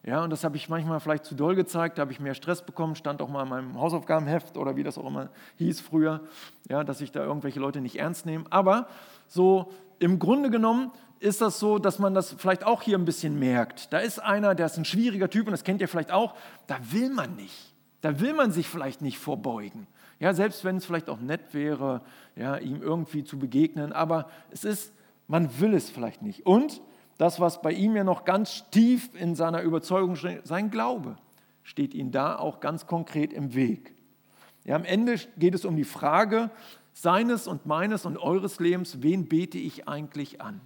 Ja, 0.04 0.24
und 0.24 0.30
das 0.30 0.42
habe 0.42 0.56
ich 0.56 0.68
manchmal 0.68 0.98
vielleicht 0.98 1.24
zu 1.24 1.36
doll 1.36 1.54
gezeigt, 1.54 1.98
da 1.98 2.02
habe 2.02 2.10
ich 2.10 2.18
mehr 2.18 2.34
Stress 2.34 2.62
bekommen, 2.62 2.96
stand 2.96 3.22
auch 3.22 3.28
mal 3.28 3.44
in 3.44 3.48
meinem 3.48 3.80
Hausaufgabenheft 3.80 4.56
oder 4.56 4.74
wie 4.74 4.82
das 4.82 4.98
auch 4.98 5.06
immer 5.06 5.30
hieß 5.58 5.80
früher, 5.80 6.22
ja, 6.68 6.82
dass 6.82 7.00
ich 7.00 7.12
da 7.12 7.24
irgendwelche 7.24 7.60
Leute 7.60 7.80
nicht 7.80 8.00
ernst 8.00 8.26
nehme. 8.26 8.44
Aber 8.50 8.88
so 9.28 9.72
im 10.00 10.18
Grunde 10.18 10.50
genommen 10.50 10.90
ist 11.22 11.40
das 11.40 11.58
so, 11.58 11.78
dass 11.78 11.98
man 11.98 12.14
das 12.14 12.34
vielleicht 12.36 12.64
auch 12.64 12.82
hier 12.82 12.98
ein 12.98 13.04
bisschen 13.04 13.38
merkt. 13.38 13.92
Da 13.92 13.98
ist 13.98 14.18
einer, 14.18 14.54
der 14.54 14.66
ist 14.66 14.76
ein 14.76 14.84
schwieriger 14.84 15.30
Typ 15.30 15.46
und 15.46 15.52
das 15.52 15.64
kennt 15.64 15.80
ihr 15.80 15.88
vielleicht 15.88 16.10
auch, 16.10 16.34
da 16.66 16.78
will 16.90 17.10
man 17.10 17.36
nicht. 17.36 17.72
Da 18.00 18.18
will 18.20 18.34
man 18.34 18.50
sich 18.50 18.68
vielleicht 18.68 19.00
nicht 19.00 19.18
vorbeugen. 19.18 19.86
Ja, 20.18 20.34
selbst 20.34 20.64
wenn 20.64 20.76
es 20.76 20.84
vielleicht 20.84 21.08
auch 21.08 21.20
nett 21.20 21.52
wäre, 21.54 22.02
ja, 22.36 22.56
ihm 22.56 22.82
irgendwie 22.82 23.24
zu 23.24 23.38
begegnen, 23.38 23.92
aber 23.92 24.28
es 24.50 24.64
ist, 24.64 24.92
man 25.28 25.60
will 25.60 25.74
es 25.74 25.90
vielleicht 25.90 26.22
nicht. 26.22 26.44
Und 26.44 26.80
das, 27.18 27.38
was 27.38 27.62
bei 27.62 27.72
ihm 27.72 27.94
ja 27.94 28.02
noch 28.02 28.24
ganz 28.24 28.68
tief 28.70 29.10
in 29.14 29.36
seiner 29.36 29.62
Überzeugung 29.62 30.16
steht, 30.16 30.46
sein 30.46 30.70
Glaube, 30.70 31.16
steht 31.62 31.94
ihm 31.94 32.10
da 32.10 32.36
auch 32.36 32.58
ganz 32.58 32.86
konkret 32.86 33.32
im 33.32 33.54
Weg. 33.54 33.94
Ja, 34.64 34.74
am 34.74 34.84
Ende 34.84 35.16
geht 35.36 35.54
es 35.54 35.64
um 35.64 35.76
die 35.76 35.84
Frage 35.84 36.50
seines 36.92 37.46
und 37.46 37.66
meines 37.66 38.06
und 38.06 38.18
eures 38.18 38.58
Lebens, 38.58 39.02
wen 39.02 39.28
bete 39.28 39.58
ich 39.58 39.88
eigentlich 39.88 40.40
an? 40.40 40.60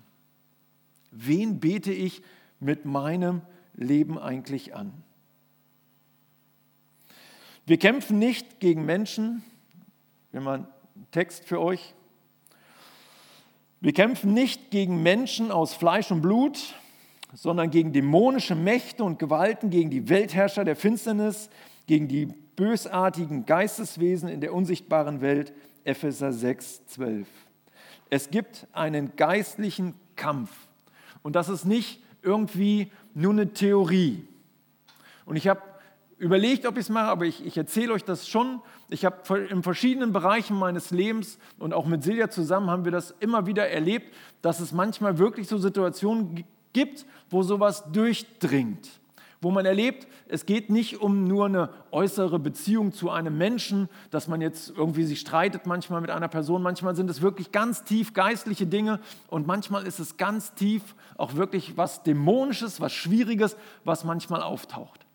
Wen 1.19 1.61
bete 1.61 1.93
ich 1.93 2.23
mit 2.61 2.85
meinem 2.85 3.43
Leben 3.75 4.19
eigentlich 4.19 4.75
an? 4.75 4.93
Wir 7.65 7.79
kämpfen 7.79 8.19
nicht 8.19 8.61
gegen 8.61 8.85
Menschen, 8.85 9.43
haben 10.35 10.47
einen 10.47 10.67
Text 11.11 11.45
für 11.45 11.61
euch, 11.61 11.95
wir 13.81 13.93
kämpfen 13.93 14.35
nicht 14.35 14.71
gegen 14.71 15.03
Menschen 15.03 15.51
aus 15.51 15.75
Fleisch 15.75 16.11
und 16.11 16.23
Blut, 16.23 16.75
sondern 17.33 17.71
gegen 17.71 17.93
dämonische 17.93 18.55
Mächte 18.55 19.05
und 19.05 19.19
Gewalten, 19.19 19.71
gegen 19.71 19.91
die 19.91 20.09
Weltherrscher 20.09 20.65
der 20.65 20.77
Finsternis, 20.77 21.51
gegen 21.87 22.09
die 22.09 22.27
bösartigen 22.27 23.47
Geisteswesen 23.47 24.29
in 24.29 24.41
der 24.41 24.55
unsichtbaren 24.55 25.21
Welt. 25.21 25.53
Epheser 25.85 26.33
6, 26.33 26.87
12. 26.87 27.29
Es 28.11 28.31
gibt 28.31 28.67
einen 28.73 29.15
geistlichen 29.17 29.95
Kampf. 30.17 30.66
Und 31.27 31.33
das 31.33 31.49
ist 31.49 31.65
nicht 31.65 32.01
irgendwie 32.23 32.93
nur 33.13 33.33
eine 33.33 33.53
Theorie. 33.53 34.29
Und 35.25 35.35
ich 35.35 35.49
habe 35.49 35.61
überlegt, 36.19 36.67
ob 36.67 36.75
ich 36.75 36.83
es 36.83 36.89
mache, 36.89 37.09
aber 37.09 37.25
ich, 37.25 37.45
ich 37.45 37.59
erzähle 37.59 37.95
euch 37.95 38.05
das 38.05 38.29
schon. 38.29 38.61
Ich 38.91 39.05
habe 39.05 39.37
in 39.37 39.65
verschiedenen 39.65 40.13
Bereichen 40.13 40.57
meines 40.57 40.93
Lebens 40.93 41.41
und 41.59 41.75
auch 41.75 41.85
mit 41.85 42.05
Silja 42.05 42.31
zusammen 42.31 42.71
haben 42.71 42.85
wir 42.85 42.93
das 42.93 43.13
immer 43.19 43.45
wieder 43.45 43.69
erlebt, 43.69 44.15
dass 44.41 44.61
es 44.61 44.71
manchmal 44.71 45.19
wirklich 45.19 45.49
so 45.49 45.59
Situationen 45.59 46.45
gibt, 46.73 47.07
wo 47.29 47.43
sowas 47.43 47.83
durchdringt. 47.91 48.89
Wo 49.41 49.51
man 49.51 49.67
erlebt, 49.67 50.07
es 50.29 50.47
geht 50.47 50.71
nicht 50.71 51.01
um 51.01 51.25
nur 51.25 51.47
eine 51.47 51.71
äußere 51.91 52.39
Beziehung 52.39 52.93
zu 52.93 53.11
einem 53.11 53.37
Menschen, 53.39 53.89
dass 54.11 54.29
man 54.29 54.41
jetzt 54.41 54.73
irgendwie 54.77 55.05
sich 55.05 55.21
streitet 55.21 55.67
manchmal 55.67 56.01
mit 56.01 56.11
einer 56.11 56.29
Person. 56.29 56.63
Manchmal 56.63 56.97
sind 56.97 57.09
es 57.11 57.23
wirklich 57.23 57.53
ganz 57.53 57.85
tief 57.85 58.13
geistliche 58.15 58.67
Dinge 58.67 59.01
und 59.29 59.47
manchmal 59.47 59.87
ist 59.87 59.99
es 59.99 60.17
ganz 60.17 60.55
tief 60.55 60.95
auch 61.17 61.35
wirklich 61.35 61.77
was 61.77 62.03
Dämonisches, 62.03 62.81
was 62.81 62.93
Schwieriges, 62.93 63.57
was 63.85 64.05
manchmal 64.05 64.43
auftaucht. 64.43 65.06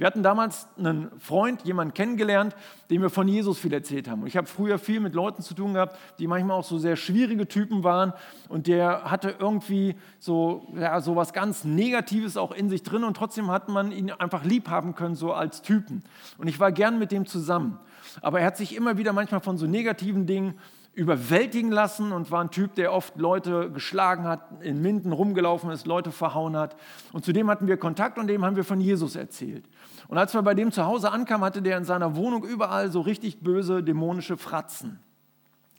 Wir 0.00 0.06
hatten 0.06 0.22
damals 0.22 0.66
einen 0.78 1.10
Freund, 1.20 1.60
jemanden 1.64 1.92
kennengelernt, 1.92 2.56
dem 2.88 3.02
wir 3.02 3.10
von 3.10 3.28
Jesus 3.28 3.58
viel 3.58 3.74
erzählt 3.74 4.08
haben. 4.08 4.22
Und 4.22 4.28
ich 4.28 4.36
habe 4.38 4.46
früher 4.46 4.78
viel 4.78 4.98
mit 4.98 5.14
Leuten 5.14 5.42
zu 5.42 5.52
tun 5.52 5.74
gehabt, 5.74 5.94
die 6.18 6.26
manchmal 6.26 6.56
auch 6.56 6.64
so 6.64 6.78
sehr 6.78 6.96
schwierige 6.96 7.46
Typen 7.46 7.84
waren. 7.84 8.14
Und 8.48 8.66
der 8.66 9.10
hatte 9.10 9.34
irgendwie 9.38 9.96
so, 10.18 10.72
ja, 10.74 11.02
so 11.02 11.16
was 11.16 11.34
ganz 11.34 11.64
Negatives 11.64 12.38
auch 12.38 12.52
in 12.52 12.70
sich 12.70 12.82
drin. 12.82 13.04
Und 13.04 13.14
trotzdem 13.14 13.50
hat 13.50 13.68
man 13.68 13.92
ihn 13.92 14.10
einfach 14.10 14.42
lieb 14.42 14.70
haben 14.70 14.94
können, 14.94 15.16
so 15.16 15.34
als 15.34 15.60
Typen. 15.60 16.02
Und 16.38 16.48
ich 16.48 16.58
war 16.58 16.72
gern 16.72 16.98
mit 16.98 17.12
dem 17.12 17.26
zusammen. 17.26 17.78
Aber 18.22 18.40
er 18.40 18.46
hat 18.46 18.56
sich 18.56 18.74
immer 18.76 18.98
wieder 18.98 19.12
manchmal 19.12 19.40
von 19.40 19.58
so 19.58 19.66
negativen 19.66 20.26
Dingen 20.26 20.54
überwältigen 20.92 21.70
lassen 21.70 22.12
und 22.12 22.30
war 22.30 22.42
ein 22.42 22.50
Typ, 22.50 22.74
der 22.74 22.92
oft 22.92 23.16
Leute 23.16 23.70
geschlagen 23.70 24.24
hat, 24.24 24.40
in 24.60 24.82
Minden 24.82 25.12
rumgelaufen 25.12 25.70
ist, 25.70 25.86
Leute 25.86 26.10
verhauen 26.10 26.56
hat. 26.56 26.76
Und 27.12 27.24
zudem 27.24 27.48
hatten 27.48 27.66
wir 27.68 27.76
Kontakt 27.76 28.18
und 28.18 28.26
dem 28.26 28.44
haben 28.44 28.56
wir 28.56 28.64
von 28.64 28.80
Jesus 28.80 29.14
erzählt. 29.14 29.64
Und 30.08 30.18
als 30.18 30.34
wir 30.34 30.42
bei 30.42 30.54
dem 30.54 30.72
zu 30.72 30.84
Hause 30.84 31.12
ankamen, 31.12 31.44
hatte 31.44 31.62
der 31.62 31.78
in 31.78 31.84
seiner 31.84 32.16
Wohnung 32.16 32.44
überall 32.44 32.90
so 32.90 33.00
richtig 33.00 33.40
böse 33.40 33.82
dämonische 33.82 34.36
Fratzen. 34.36 34.98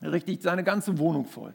Richtig 0.02 0.42
seine 0.42 0.64
ganze 0.64 0.98
Wohnung 0.98 1.26
voll. 1.26 1.54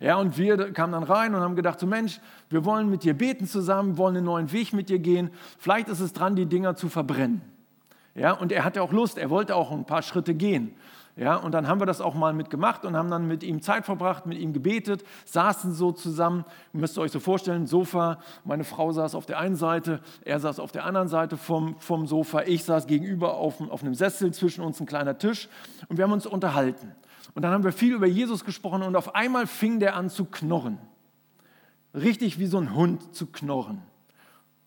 Ja, 0.00 0.16
und 0.16 0.36
wir 0.36 0.72
kamen 0.72 0.92
dann 0.92 1.02
rein 1.02 1.34
und 1.34 1.40
haben 1.40 1.56
gedacht, 1.56 1.80
so 1.80 1.86
Mensch, 1.86 2.20
wir 2.50 2.64
wollen 2.64 2.88
mit 2.88 3.02
dir 3.02 3.14
beten 3.14 3.46
zusammen, 3.46 3.96
wollen 3.96 4.16
einen 4.16 4.26
neuen 4.26 4.52
Weg 4.52 4.72
mit 4.72 4.88
dir 4.88 4.98
gehen. 4.98 5.30
Vielleicht 5.58 5.88
ist 5.88 6.00
es 6.00 6.12
dran, 6.12 6.36
die 6.36 6.46
Dinger 6.46 6.76
zu 6.76 6.88
verbrennen. 6.88 7.42
Ja, 8.18 8.32
und 8.32 8.50
er 8.50 8.64
hatte 8.64 8.82
auch 8.82 8.92
Lust, 8.92 9.16
er 9.16 9.30
wollte 9.30 9.54
auch 9.54 9.70
ein 9.70 9.84
paar 9.84 10.02
Schritte 10.02 10.34
gehen. 10.34 10.74
Ja, 11.16 11.36
und 11.36 11.52
dann 11.52 11.66
haben 11.66 11.80
wir 11.80 11.86
das 11.86 12.00
auch 12.00 12.14
mal 12.14 12.32
mitgemacht 12.32 12.84
und 12.84 12.96
haben 12.96 13.10
dann 13.10 13.26
mit 13.26 13.42
ihm 13.42 13.60
Zeit 13.60 13.84
verbracht, 13.84 14.26
mit 14.26 14.38
ihm 14.38 14.52
gebetet, 14.52 15.04
saßen 15.24 15.72
so 15.72 15.90
zusammen. 15.90 16.44
Ihr 16.72 16.80
müsst 16.80 16.96
euch 16.96 17.10
so 17.10 17.18
vorstellen, 17.18 17.66
Sofa, 17.66 18.18
meine 18.44 18.62
Frau 18.62 18.92
saß 18.92 19.16
auf 19.16 19.26
der 19.26 19.38
einen 19.38 19.56
Seite, 19.56 20.00
er 20.24 20.38
saß 20.38 20.60
auf 20.60 20.70
der 20.70 20.84
anderen 20.84 21.08
Seite 21.08 21.36
vom, 21.36 21.74
vom 21.80 22.06
Sofa, 22.06 22.42
ich 22.42 22.62
saß 22.64 22.86
gegenüber 22.86 23.34
auf, 23.34 23.60
auf 23.60 23.82
einem 23.82 23.94
Sessel, 23.94 24.32
zwischen 24.32 24.62
uns 24.62 24.80
ein 24.80 24.86
kleiner 24.86 25.18
Tisch 25.18 25.48
und 25.88 25.96
wir 25.96 26.04
haben 26.04 26.12
uns 26.12 26.26
unterhalten. 26.26 26.92
Und 27.34 27.42
dann 27.42 27.52
haben 27.52 27.64
wir 27.64 27.72
viel 27.72 27.94
über 27.94 28.06
Jesus 28.06 28.44
gesprochen 28.44 28.82
und 28.82 28.94
auf 28.94 29.16
einmal 29.16 29.48
fing 29.48 29.80
der 29.80 29.96
an 29.96 30.10
zu 30.10 30.24
knurren. 30.24 30.78
Richtig 31.94 32.38
wie 32.38 32.46
so 32.46 32.58
ein 32.58 32.74
Hund 32.74 33.14
zu 33.14 33.26
knurren. 33.26 33.82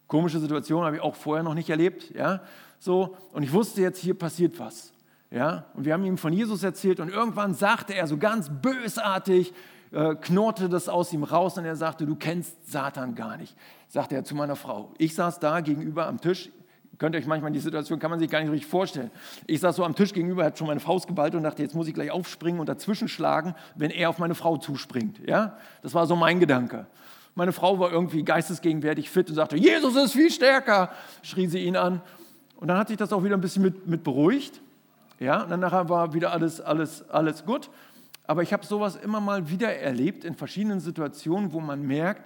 Komische 0.08 0.40
Situation, 0.40 0.84
habe 0.84 0.98
ich 0.98 1.02
auch 1.02 1.16
vorher 1.16 1.44
noch 1.44 1.54
nicht 1.54 1.70
erlebt. 1.70 2.14
Ja? 2.14 2.42
So, 2.82 3.16
und 3.32 3.44
ich 3.44 3.54
wusste 3.54 3.80
jetzt, 3.80 4.00
hier 4.00 4.16
passiert 4.16 4.58
was. 4.58 4.92
Ja? 5.30 5.66
Und 5.76 5.86
wir 5.86 5.94
haben 5.94 6.04
ihm 6.04 6.18
von 6.18 6.34
Jesus 6.34 6.64
erzählt 6.64 7.00
und 7.00 7.10
irgendwann 7.10 7.54
sagte 7.54 7.94
er 7.94 8.08
so 8.08 8.18
ganz 8.18 8.50
bösartig, 8.50 9.54
äh, 9.92 10.16
knurrte 10.16 10.68
das 10.68 10.90
aus 10.90 11.14
ihm 11.14 11.24
raus 11.24 11.60
und 11.60 11.66
er 11.66 11.76
sagte, 11.76 12.08
du 12.08 12.16
kennst 12.16 12.72
Satan 12.72 13.14
gar 13.14 13.38
nicht, 13.38 13.56
sagte 13.88 14.16
er 14.16 14.24
zu 14.24 14.34
meiner 14.34 14.56
Frau. 14.56 14.94
Ich 14.98 15.14
saß 15.14 15.40
da 15.40 15.60
gegenüber 15.60 16.08
am 16.08 16.20
Tisch, 16.20 16.50
könnt 16.98 17.14
ihr 17.14 17.20
euch 17.20 17.28
manchmal 17.28 17.52
die 17.52 17.60
Situation, 17.60 18.00
kann 18.00 18.10
man 18.10 18.20
sich 18.20 18.32
gar 18.32 18.42
nicht 18.42 18.52
richtig 18.52 18.72
vorstellen. 18.72 19.12
Ich 19.46 19.60
saß 19.60 19.76
so 19.76 19.86
am 19.86 19.94
Tisch 19.94 20.12
gegenüber, 20.12 20.44
hat 20.44 20.58
schon 20.58 20.66
meine 20.66 20.80
Faust 20.80 21.06
geballt 21.06 21.36
und 21.36 21.44
dachte, 21.44 21.62
jetzt 21.62 21.76
muss 21.76 21.88
ich 21.88 21.94
gleich 21.94 22.10
aufspringen 22.10 22.60
und 22.60 22.68
dazwischen 22.68 23.08
schlagen, 23.08 23.54
wenn 23.76 23.92
er 23.92 24.10
auf 24.10 24.18
meine 24.18 24.34
Frau 24.34 24.58
zuspringt. 24.58 25.20
Ja? 25.28 25.56
Das 25.84 25.94
war 25.94 26.08
so 26.08 26.16
mein 26.16 26.40
Gedanke. 26.40 26.88
Meine 27.36 27.52
Frau 27.52 27.80
war 27.80 27.92
irgendwie 27.92 28.24
geistesgegenwärtig 28.24 29.12
fit 29.12 29.30
und 29.30 29.36
sagte, 29.36 29.56
Jesus 29.56 29.96
ist 29.96 30.14
viel 30.14 30.32
stärker, 30.32 30.90
schrie 31.22 31.46
sie 31.46 31.60
ihn 31.60 31.78
an. 31.78 32.02
Und 32.62 32.68
dann 32.68 32.78
hat 32.78 32.90
sich 32.90 32.98
das 32.98 33.12
auch 33.12 33.24
wieder 33.24 33.36
ein 33.36 33.42
bisschen 33.42 33.64
mit, 33.64 33.88
mit 33.88 34.04
beruhigt. 34.04 34.62
Ja, 35.20 35.44
und 35.44 35.50
dann 35.50 35.62
war 35.62 36.14
wieder 36.14 36.32
alles, 36.32 36.62
alles, 36.62 37.10
alles 37.10 37.44
gut. 37.44 37.72
Aber 38.26 38.44
ich 38.44 38.54
habe 38.54 38.66
sowas 38.66 38.96
immer 38.96 39.20
mal 39.20 39.50
wieder 39.50 39.76
erlebt 39.76 40.24
in 40.24 40.36
verschiedenen 40.36 40.80
Situationen, 40.80 41.54
wo 41.54 41.60
man 41.60 41.82
merkt, 41.82 42.24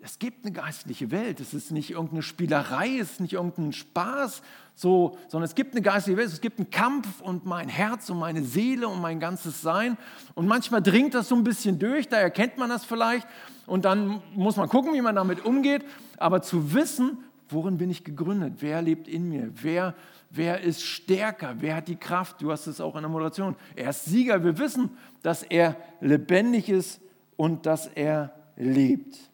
es 0.00 0.18
gibt 0.18 0.44
eine 0.44 0.52
geistliche 0.52 1.10
Welt. 1.10 1.38
Es 1.38 1.54
ist 1.54 1.70
nicht 1.70 1.90
irgendeine 1.90 2.22
Spielerei, 2.22 2.98
es 2.98 3.12
ist 3.12 3.20
nicht 3.20 3.34
irgendein 3.34 3.72
Spaß, 3.72 4.42
so, 4.74 5.18
sondern 5.28 5.48
es 5.48 5.54
gibt 5.54 5.74
eine 5.74 5.82
geistliche 5.82 6.16
Welt. 6.16 6.28
Es 6.28 6.40
gibt 6.40 6.58
einen 6.58 6.70
Kampf 6.70 7.20
und 7.20 7.44
mein 7.44 7.68
Herz 7.68 8.08
und 8.08 8.18
meine 8.18 8.42
Seele 8.42 8.88
und 8.88 9.02
mein 9.02 9.20
ganzes 9.20 9.60
Sein. 9.60 9.98
Und 10.34 10.46
manchmal 10.46 10.82
dringt 10.82 11.14
das 11.14 11.28
so 11.28 11.36
ein 11.36 11.44
bisschen 11.44 11.78
durch, 11.78 12.08
da 12.08 12.16
erkennt 12.16 12.56
man 12.56 12.70
das 12.70 12.86
vielleicht. 12.86 13.28
Und 13.66 13.84
dann 13.84 14.22
muss 14.34 14.56
man 14.56 14.68
gucken, 14.70 14.94
wie 14.94 15.02
man 15.02 15.14
damit 15.14 15.44
umgeht. 15.44 15.84
Aber 16.16 16.40
zu 16.40 16.72
wissen, 16.72 17.18
worin 17.52 17.78
bin 17.78 17.90
ich 17.90 18.04
gegründet? 18.04 18.54
Wer 18.60 18.82
lebt 18.82 19.08
in 19.08 19.28
mir? 19.28 19.50
Wer 19.54 19.94
wer 20.32 20.60
ist 20.60 20.82
stärker, 20.82 21.56
wer 21.60 21.76
hat 21.76 21.88
die 21.88 21.96
Kraft. 21.96 22.40
Du 22.40 22.50
hast 22.50 22.66
es 22.66 22.80
auch 22.80 22.96
in 22.96 23.02
der 23.02 23.10
Moderation. 23.10 23.54
Er 23.76 23.90
ist 23.90 24.06
Sieger. 24.06 24.42
Wir 24.42 24.58
wissen, 24.58 24.90
dass 25.22 25.42
er 25.42 25.76
lebendig 26.00 26.68
ist 26.68 27.00
und 27.36 27.66
dass 27.66 27.86
er 27.86 28.34
lebt. 28.56 29.30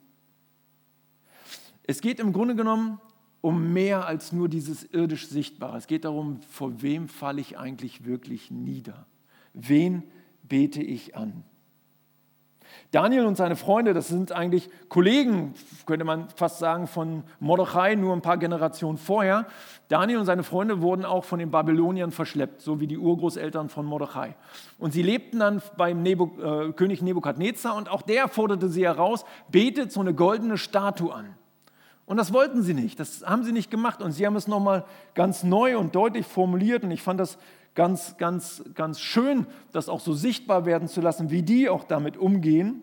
Es 1.84 2.00
geht 2.00 2.20
im 2.20 2.32
Grunde 2.32 2.54
genommen 2.54 3.00
um 3.40 3.72
mehr 3.72 4.06
als 4.06 4.32
nur 4.32 4.48
dieses 4.48 4.84
irdisch 4.92 5.28
Sichtbare. 5.28 5.78
Es 5.78 5.86
geht 5.86 6.04
darum, 6.04 6.42
vor 6.42 6.82
wem 6.82 7.08
falle 7.08 7.40
ich 7.40 7.56
eigentlich 7.56 8.04
wirklich 8.04 8.50
nieder? 8.50 9.06
Wen 9.54 10.02
bete 10.42 10.82
ich 10.82 11.16
an? 11.16 11.44
Daniel 12.90 13.26
und 13.26 13.36
seine 13.36 13.56
Freunde, 13.56 13.94
das 13.94 14.08
sind 14.08 14.32
eigentlich 14.32 14.70
Kollegen, 14.88 15.54
könnte 15.86 16.04
man 16.04 16.28
fast 16.30 16.58
sagen, 16.58 16.86
von 16.86 17.22
Mordechai, 17.40 17.94
nur 17.94 18.14
ein 18.14 18.22
paar 18.22 18.38
Generationen 18.38 18.98
vorher. 18.98 19.46
Daniel 19.88 20.18
und 20.18 20.26
seine 20.26 20.42
Freunde 20.42 20.80
wurden 20.80 21.04
auch 21.04 21.24
von 21.24 21.38
den 21.38 21.50
Babyloniern 21.50 22.10
verschleppt, 22.10 22.62
so 22.62 22.80
wie 22.80 22.86
die 22.86 22.98
Urgroßeltern 22.98 23.68
von 23.68 23.84
Mordechai. 23.86 24.34
Und 24.78 24.92
sie 24.92 25.02
lebten 25.02 25.40
dann 25.40 25.62
beim 25.76 26.02
Nebu, 26.02 26.40
äh, 26.40 26.72
König 26.72 27.02
Nebukadnezar 27.02 27.74
und 27.74 27.88
auch 27.88 28.02
der 28.02 28.28
forderte 28.28 28.68
sie 28.68 28.84
heraus, 28.84 29.24
betet 29.50 29.92
so 29.92 30.00
eine 30.00 30.14
goldene 30.14 30.58
Statue 30.58 31.12
an. 31.12 31.34
Und 32.08 32.16
das 32.16 32.32
wollten 32.32 32.62
sie 32.62 32.72
nicht, 32.72 32.98
das 32.98 33.22
haben 33.26 33.44
sie 33.44 33.52
nicht 33.52 33.70
gemacht. 33.70 34.00
Und 34.00 34.12
sie 34.12 34.24
haben 34.24 34.34
es 34.34 34.48
nochmal 34.48 34.86
ganz 35.14 35.42
neu 35.42 35.76
und 35.76 35.94
deutlich 35.94 36.26
formuliert. 36.26 36.82
Und 36.82 36.90
ich 36.90 37.02
fand 37.02 37.20
das 37.20 37.36
ganz, 37.78 38.16
ganz, 38.16 38.64
ganz 38.74 38.98
schön, 38.98 39.46
das 39.70 39.88
auch 39.88 40.00
so 40.00 40.12
sichtbar 40.12 40.66
werden 40.66 40.88
zu 40.88 41.00
lassen, 41.00 41.30
wie 41.30 41.42
die 41.42 41.68
auch 41.68 41.84
damit 41.84 42.16
umgehen. 42.16 42.80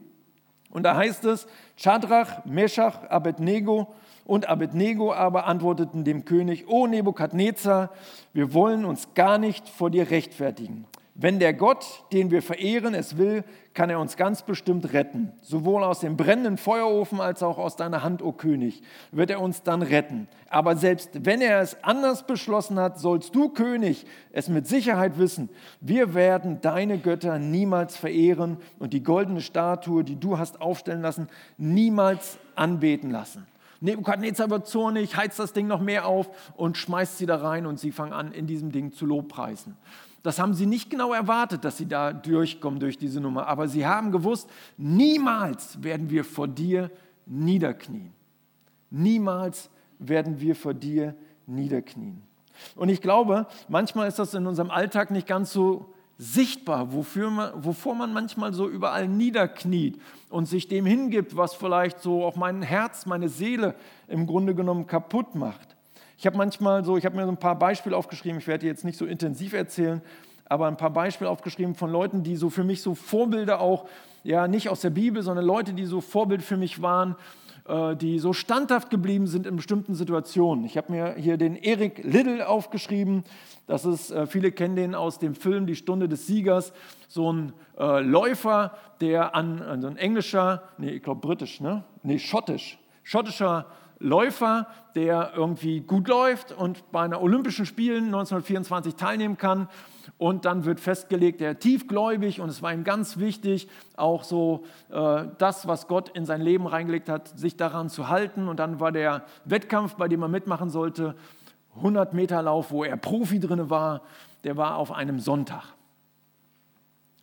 Und 0.71 0.83
da 0.83 0.95
heißt 0.95 1.25
es, 1.25 1.47
Chadrach, 1.75 2.45
Meshach, 2.45 3.03
Abednego 3.09 3.93
und 4.23 4.47
Abednego 4.47 5.13
aber 5.13 5.47
antworteten 5.47 6.05
dem 6.05 6.23
König, 6.23 6.69
O 6.69 6.87
Nebukadnezar, 6.87 7.91
wir 8.31 8.53
wollen 8.53 8.85
uns 8.85 9.13
gar 9.15 9.37
nicht 9.37 9.67
vor 9.67 9.89
dir 9.89 10.09
rechtfertigen. 10.11 10.85
Wenn 11.17 11.39
der 11.39 11.53
Gott, 11.53 12.03
den 12.11 12.29
wir 12.29 12.41
verehren, 12.41 12.93
es 12.93 13.17
will, 13.17 13.45
kann 13.73 13.89
er 13.89 14.01
uns 14.01 14.17
ganz 14.17 14.41
bestimmt 14.41 14.91
retten. 14.91 15.31
Sowohl 15.41 15.81
aus 15.85 16.01
dem 16.01 16.17
brennenden 16.17 16.57
Feuerofen 16.57 17.21
als 17.21 17.41
auch 17.41 17.57
aus 17.57 17.77
deiner 17.77 18.03
Hand, 18.03 18.21
o 18.21 18.33
König, 18.33 18.83
wird 19.13 19.29
er 19.29 19.39
uns 19.39 19.63
dann 19.63 19.81
retten. 19.81 20.27
Aber 20.49 20.75
selbst 20.75 21.11
wenn 21.25 21.39
er 21.39 21.61
es 21.61 21.81
anders 21.85 22.27
beschlossen 22.27 22.77
hat, 22.77 22.99
sollst 22.99 23.33
du, 23.33 23.47
König, 23.47 24.05
es 24.33 24.49
mit 24.49 24.67
Sicherheit 24.67 25.17
wissen. 25.17 25.47
Wir 25.79 26.15
werden 26.15 26.59
deine 26.59 26.97
Götter 26.97 27.39
niemals 27.39 27.95
verehren 27.95 28.57
und 28.77 28.91
die 28.91 29.03
goldene 29.03 29.39
Statue, 29.39 30.03
die 30.03 30.19
du 30.19 30.37
hast 30.37 30.59
aufstellen 30.59 31.01
lassen, 31.01 31.29
niemals 31.57 32.39
anbeten 32.55 33.09
lassen. 33.09 33.47
Nebukadnezar 33.79 34.49
wird 34.49 34.67
zornig, 34.67 35.15
heizt 35.15 35.39
das 35.39 35.53
Ding 35.53 35.67
noch 35.67 35.79
mehr 35.79 36.07
auf 36.07 36.29
und 36.57 36.77
schmeißt 36.77 37.17
sie 37.17 37.25
da 37.25 37.37
rein 37.37 37.65
und 37.65 37.79
sie 37.79 37.91
fangen 37.91 38.13
an, 38.13 38.33
in 38.33 38.47
diesem 38.47 38.71
Ding 38.71 38.91
zu 38.91 39.05
lobpreisen. 39.05 39.77
Das 40.25 40.39
haben 40.39 40.55
sie 40.55 40.65
nicht 40.65 40.89
genau 40.89 41.13
erwartet, 41.13 41.63
dass 41.63 41.77
sie 41.77 41.85
da 41.85 42.11
durchkommen 42.11 42.79
durch 42.79 42.97
diese 42.97 43.21
Nummer. 43.21 43.45
Aber 43.45 43.67
sie 43.67 43.85
haben 43.85 44.11
gewusst, 44.11 44.49
niemals 44.75 45.83
werden 45.83 46.09
wir 46.09 46.23
vor 46.23 46.47
dir 46.47 46.89
niederknien. 47.27 48.11
Niemals 48.89 49.69
werden 49.99 50.39
wir 50.39 50.55
vor 50.55 50.73
dir 50.73 51.13
niederknien. 51.45 52.23
Und 52.75 52.89
ich 52.89 53.01
glaube, 53.01 53.45
manchmal 53.67 54.07
ist 54.07 54.17
das 54.17 54.33
in 54.33 54.47
unserem 54.47 54.71
Alltag 54.71 55.11
nicht 55.11 55.27
ganz 55.27 55.53
so 55.53 55.93
sichtbar, 56.17 56.91
wofür 56.91 57.29
man, 57.29 57.63
wovor 57.63 57.93
man 57.93 58.11
manchmal 58.11 58.51
so 58.51 58.67
überall 58.67 59.07
niederkniet 59.07 60.01
und 60.31 60.47
sich 60.47 60.67
dem 60.67 60.87
hingibt, 60.87 61.37
was 61.37 61.53
vielleicht 61.53 61.99
so 62.01 62.25
auch 62.25 62.35
mein 62.35 62.63
Herz, 62.63 63.05
meine 63.05 63.29
Seele 63.29 63.75
im 64.07 64.25
Grunde 64.25 64.55
genommen 64.55 64.87
kaputt 64.87 65.35
macht. 65.35 65.74
Ich 66.17 66.25
habe 66.25 66.37
manchmal 66.37 66.85
so, 66.85 66.97
ich 66.97 67.05
habe 67.05 67.15
mir 67.15 67.25
so 67.25 67.31
ein 67.31 67.37
paar 67.37 67.59
Beispiele 67.59 67.95
aufgeschrieben, 67.95 68.39
ich 68.39 68.47
werde 68.47 68.61
die 68.61 68.67
jetzt 68.67 68.85
nicht 68.85 68.97
so 68.97 69.05
intensiv 69.05 69.53
erzählen, 69.53 70.01
aber 70.47 70.67
ein 70.67 70.77
paar 70.77 70.91
Beispiele 70.91 71.29
aufgeschrieben 71.29 71.75
von 71.75 71.91
Leuten, 71.91 72.23
die 72.23 72.35
so 72.35 72.49
für 72.49 72.63
mich 72.63 72.81
so 72.81 72.95
Vorbilder 72.95 73.59
auch, 73.59 73.85
ja, 74.23 74.47
nicht 74.47 74.69
aus 74.69 74.81
der 74.81 74.91
Bibel, 74.91 75.23
sondern 75.23 75.45
Leute, 75.45 75.73
die 75.73 75.85
so 75.85 76.01
Vorbild 76.01 76.41
für 76.41 76.57
mich 76.57 76.81
waren, 76.81 77.15
äh, 77.67 77.95
die 77.95 78.19
so 78.19 78.31
standhaft 78.31 78.89
geblieben 78.89 79.27
sind 79.27 79.45
in 79.45 79.55
bestimmten 79.55 79.95
Situationen. 79.95 80.65
Ich 80.65 80.77
habe 80.77 80.91
mir 80.91 81.15
hier 81.15 81.37
den 81.37 81.55
Eric 81.55 82.03
Liddell 82.03 82.43
aufgeschrieben. 82.43 83.23
Das 83.67 83.85
ist, 83.85 84.11
äh, 84.11 84.27
viele 84.27 84.51
kennen 84.51 84.75
den 84.75 84.95
aus 84.95 85.19
dem 85.19 85.35
Film 85.35 85.65
Die 85.65 85.75
Stunde 85.75 86.07
des 86.07 86.27
Siegers. 86.27 86.73
So 87.07 87.31
ein 87.33 87.53
äh, 87.77 88.01
Läufer, 88.01 88.77
der 89.01 89.35
an, 89.35 89.61
an 89.61 89.81
so 89.81 89.87
ein 89.87 89.97
englischer, 89.97 90.63
nee, 90.77 90.91
ich 90.91 91.03
glaube 91.03 91.21
britisch, 91.21 91.59
ne? 91.59 91.83
Nee, 92.03 92.19
schottisch, 92.19 92.79
schottischer 93.03 93.65
Läufer, 93.99 94.67
der 94.95 95.33
irgendwie 95.35 95.81
gut 95.81 96.07
läuft 96.07 96.51
und 96.51 96.91
bei 96.91 97.01
einer 97.01 97.21
Olympischen 97.21 97.65
Spielen 97.65 98.05
1924 98.05 98.95
teilnehmen 98.95 99.37
kann. 99.37 99.67
Und 100.17 100.45
dann 100.45 100.65
wird 100.65 100.79
festgelegt, 100.79 101.41
er 101.41 101.59
tiefgläubig 101.59 102.39
und 102.39 102.49
es 102.49 102.61
war 102.61 102.73
ihm 102.73 102.83
ganz 102.83 103.17
wichtig, 103.17 103.67
auch 103.97 104.23
so 104.23 104.65
äh, 104.89 105.25
das, 105.37 105.67
was 105.67 105.87
Gott 105.87 106.09
in 106.09 106.25
sein 106.25 106.41
Leben 106.41 106.67
reingelegt 106.67 107.09
hat, 107.09 107.37
sich 107.37 107.57
daran 107.57 107.89
zu 107.89 108.07
halten. 108.07 108.47
Und 108.47 108.59
dann 108.59 108.79
war 108.79 108.91
der 108.91 109.25
Wettkampf, 109.45 109.95
bei 109.95 110.07
dem 110.07 110.21
er 110.21 110.27
mitmachen 110.27 110.69
sollte, 110.69 111.15
100 111.77 112.13
Meter 112.13 112.41
Lauf, 112.41 112.71
wo 112.71 112.83
er 112.83 112.97
Profi 112.97 113.39
drin 113.39 113.69
war, 113.69 114.01
der 114.43 114.55
war 114.57 114.77
auf 114.77 114.91
einem 114.91 115.19
Sonntag. 115.19 115.63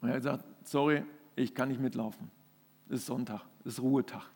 Und 0.00 0.08
er 0.08 0.14
hat 0.16 0.22
gesagt, 0.22 0.44
sorry, 0.64 1.04
ich 1.36 1.54
kann 1.54 1.68
nicht 1.68 1.80
mitlaufen. 1.80 2.30
Es 2.88 3.00
ist 3.00 3.06
Sonntag, 3.06 3.42
es 3.64 3.74
ist 3.74 3.82
Ruhetag. 3.82 4.31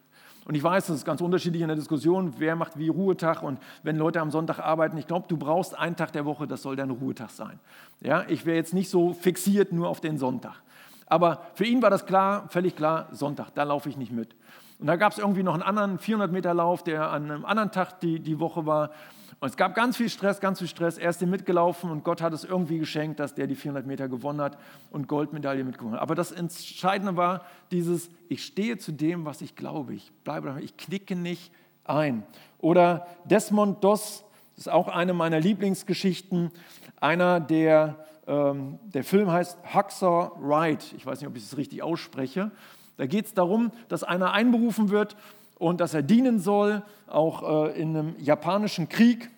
Und 0.46 0.54
ich 0.54 0.62
weiß, 0.62 0.86
das 0.86 0.96
ist 0.96 1.04
ganz 1.04 1.20
unterschiedlich 1.20 1.62
in 1.62 1.68
der 1.68 1.76
Diskussion, 1.76 2.34
wer 2.38 2.54
macht 2.54 2.78
wie 2.78 2.88
Ruhetag 2.88 3.42
und 3.42 3.58
wenn 3.82 3.96
Leute 3.96 4.20
am 4.20 4.30
Sonntag 4.30 4.60
arbeiten. 4.60 4.96
Ich 4.96 5.08
glaube, 5.08 5.26
du 5.28 5.36
brauchst 5.36 5.76
einen 5.76 5.96
Tag 5.96 6.12
der 6.12 6.24
Woche, 6.24 6.46
das 6.46 6.62
soll 6.62 6.76
dein 6.76 6.90
Ruhetag 6.90 7.30
sein. 7.30 7.58
Ja, 8.00 8.24
ich 8.28 8.46
wäre 8.46 8.56
jetzt 8.56 8.72
nicht 8.72 8.88
so 8.88 9.12
fixiert 9.12 9.72
nur 9.72 9.88
auf 9.88 10.00
den 10.00 10.18
Sonntag. 10.18 10.62
Aber 11.06 11.42
für 11.54 11.64
ihn 11.64 11.82
war 11.82 11.90
das 11.90 12.06
klar, 12.06 12.46
völlig 12.48 12.76
klar, 12.76 13.08
Sonntag, 13.10 13.50
da 13.54 13.64
laufe 13.64 13.88
ich 13.88 13.96
nicht 13.96 14.12
mit. 14.12 14.36
Und 14.78 14.86
da 14.86 14.96
gab 14.96 15.12
es 15.12 15.18
irgendwie 15.18 15.42
noch 15.42 15.54
einen 15.54 15.62
anderen 15.62 15.98
400 15.98 16.30
Meter 16.30 16.54
Lauf, 16.54 16.84
der 16.84 17.10
an 17.10 17.30
einem 17.30 17.44
anderen 17.44 17.72
Tag 17.72 18.00
die, 18.00 18.20
die 18.20 18.38
Woche 18.38 18.66
war. 18.66 18.90
Und 19.38 19.48
es 19.48 19.56
gab 19.56 19.74
ganz 19.74 19.98
viel 19.98 20.08
Stress, 20.08 20.40
ganz 20.40 20.60
viel 20.60 20.68
Stress. 20.68 20.96
Er 20.96 21.10
ist 21.10 21.20
dem 21.20 21.28
mitgelaufen 21.28 21.90
und 21.90 22.04
Gott 22.04 22.22
hat 22.22 22.32
es 22.32 22.44
irgendwie 22.44 22.78
geschenkt, 22.78 23.20
dass 23.20 23.34
der 23.34 23.46
die 23.46 23.54
400 23.54 23.86
Meter 23.86 24.08
gewonnen 24.08 24.40
hat 24.40 24.58
und 24.90 25.08
Goldmedaille 25.08 25.62
mitgewonnen 25.62 25.96
hat. 25.96 26.02
Aber 26.02 26.14
das 26.14 26.32
Entscheidende 26.32 27.16
war 27.16 27.44
dieses, 27.70 28.08
ich 28.28 28.44
stehe 28.44 28.78
zu 28.78 28.92
dem, 28.92 29.26
was 29.26 29.42
ich 29.42 29.54
glaube. 29.54 29.92
Ich 29.92 30.10
bleibe, 30.24 30.56
ich 30.62 30.76
knicke 30.78 31.16
nicht 31.16 31.52
ein. 31.84 32.24
Oder 32.58 33.06
Desmond 33.24 33.84
Doss, 33.84 34.24
das 34.54 34.66
ist 34.66 34.72
auch 34.72 34.88
eine 34.88 35.12
meiner 35.12 35.38
Lieblingsgeschichten. 35.38 36.50
Einer, 36.98 37.38
der, 37.38 38.06
ähm, 38.26 38.78
der 38.86 39.04
Film 39.04 39.30
heißt 39.30 39.58
Hacksaw 39.64 40.30
Ride. 40.40 40.82
Ich 40.96 41.04
weiß 41.04 41.20
nicht, 41.20 41.28
ob 41.28 41.36
ich 41.36 41.44
es 41.44 41.58
richtig 41.58 41.82
ausspreche. 41.82 42.52
Da 42.96 43.04
geht 43.04 43.26
es 43.26 43.34
darum, 43.34 43.70
dass 43.88 44.02
einer 44.02 44.32
einberufen 44.32 44.88
wird 44.88 45.16
und 45.58 45.80
dass 45.80 45.94
er 45.94 46.02
dienen 46.02 46.38
soll, 46.38 46.82
auch 47.06 47.68
äh, 47.68 47.80
in 47.80 47.96
einem 47.96 48.14
japanischen 48.18 48.88
Krieg, 48.88 49.30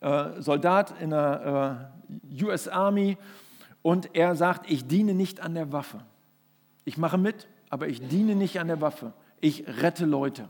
äh, 0.00 0.40
Soldat 0.40 0.94
in 1.00 1.10
der 1.10 1.88
äh, 2.38 2.44
US 2.44 2.68
Army. 2.68 3.16
Und 3.82 4.14
er 4.14 4.34
sagt, 4.36 4.70
ich 4.70 4.86
diene 4.86 5.14
nicht 5.14 5.40
an 5.40 5.54
der 5.54 5.72
Waffe. 5.72 6.00
Ich 6.84 6.98
mache 6.98 7.18
mit, 7.18 7.48
aber 7.70 7.88
ich 7.88 8.06
diene 8.08 8.34
nicht 8.34 8.60
an 8.60 8.68
der 8.68 8.80
Waffe. 8.80 9.12
Ich 9.40 9.66
rette 9.66 10.04
Leute. 10.04 10.48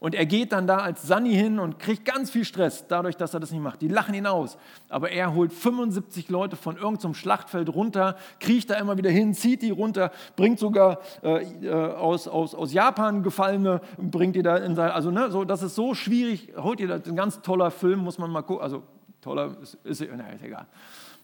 Und 0.00 0.14
er 0.14 0.26
geht 0.26 0.52
dann 0.52 0.66
da 0.66 0.78
als 0.78 1.02
Sunny 1.02 1.34
hin 1.34 1.58
und 1.58 1.78
kriegt 1.78 2.04
ganz 2.04 2.30
viel 2.30 2.44
Stress, 2.44 2.86
dadurch, 2.86 3.16
dass 3.16 3.34
er 3.34 3.40
das 3.40 3.50
nicht 3.50 3.62
macht. 3.62 3.82
Die 3.82 3.88
lachen 3.88 4.14
ihn 4.14 4.26
aus. 4.26 4.56
Aber 4.88 5.10
er 5.10 5.34
holt 5.34 5.52
75 5.52 6.28
Leute 6.28 6.56
von 6.56 6.76
irgendeinem 6.76 7.14
Schlachtfeld 7.14 7.68
runter, 7.74 8.16
kriecht 8.38 8.70
da 8.70 8.76
immer 8.76 8.96
wieder 8.96 9.10
hin, 9.10 9.34
zieht 9.34 9.62
die 9.62 9.70
runter, 9.70 10.12
bringt 10.36 10.58
sogar 10.58 11.00
äh, 11.22 11.42
äh, 11.64 11.72
aus, 11.72 12.28
aus, 12.28 12.54
aus 12.54 12.72
Japan 12.72 13.22
Gefallene, 13.22 13.80
bringt 13.98 14.36
die 14.36 14.42
da 14.42 14.56
in 14.56 14.76
sein. 14.76 14.90
Also, 14.90 15.10
ne, 15.10 15.30
so, 15.30 15.44
das 15.44 15.62
ist 15.62 15.74
so 15.74 15.94
schwierig. 15.94 16.52
Holt 16.56 16.80
ihr 16.80 16.88
das? 16.88 17.06
Ein 17.06 17.16
ganz 17.16 17.40
toller 17.42 17.70
Film, 17.70 18.00
muss 18.00 18.18
man 18.18 18.30
mal 18.30 18.42
gucken. 18.42 18.62
Also, 18.62 18.84
toller, 19.20 19.56
ist, 19.60 19.74
ist, 19.84 20.04
na, 20.16 20.28
ist 20.28 20.44
egal. 20.44 20.66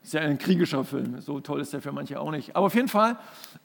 Ist 0.02 0.12
ja 0.12 0.20
ein 0.20 0.36
kriegischer 0.36 0.84
Film, 0.84 1.18
so 1.22 1.40
toll 1.40 1.62
ist 1.62 1.72
der 1.72 1.80
für 1.80 1.92
manche 1.92 2.20
auch 2.20 2.30
nicht. 2.30 2.54
Aber 2.54 2.66
auf 2.66 2.74
jeden 2.74 2.88
Fall 2.88 3.16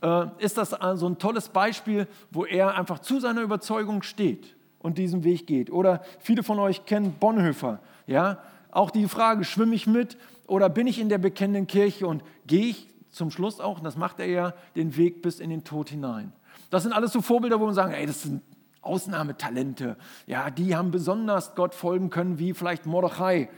äh, 0.02 0.28
ist 0.38 0.58
das 0.58 0.70
so 0.70 1.08
ein 1.08 1.18
tolles 1.18 1.50
Beispiel, 1.50 2.08
wo 2.32 2.46
er 2.46 2.76
einfach 2.78 3.00
zu 3.00 3.20
seiner 3.20 3.42
Überzeugung 3.42 4.04
steht 4.04 4.56
und 4.80 4.98
diesen 4.98 5.24
Weg 5.24 5.48
geht. 5.48 5.72
Oder 5.72 6.02
viele 6.20 6.44
von 6.44 6.60
euch 6.60 6.86
kennen 6.86 7.14
Bonhoeffer. 7.20 7.80
Ja? 8.08 8.40
Auch 8.72 8.92
die 8.92 9.08
Frage, 9.08 9.44
schwimme 9.44 9.76
ich 9.76 9.88
mit 9.88 10.18
oder 10.48 10.70
bin 10.70 10.88
ich 10.88 11.00
in 11.00 11.10
der 11.10 11.18
bekennenden 11.18 11.68
Kirche 11.68 12.08
und 12.08 12.24
gehe 12.48 12.68
ich 12.68 12.88
zum 13.10 13.32
Schluss 13.32 13.60
auch, 13.60 13.80
und 13.80 13.84
das 13.84 13.98
macht 13.98 14.20
er 14.20 14.28
ja, 14.28 14.54
den 14.76 14.96
Weg 14.96 15.22
bis 15.22 15.40
in 15.40 15.50
den 15.50 15.64
Tod 15.64 15.90
hinein. 15.90 16.32
Das 16.70 16.84
sind 16.84 16.94
alles 16.94 17.12
so 17.12 17.22
Vorbilder, 17.22 17.60
wo 17.60 17.66
man 17.66 17.74
sagen, 17.74 17.94
ey, 17.94 18.06
das 18.06 18.24
sind 18.24 18.42
Ausnahmetalente. 18.82 19.98
Ja, 20.28 20.50
die 20.50 20.76
haben 20.76 20.92
besonders 20.92 21.56
Gott 21.56 21.74
folgen 21.74 22.10
können, 22.10 22.40
wie 22.40 22.54
vielleicht 22.54 22.86
Mordechai. 22.86 23.50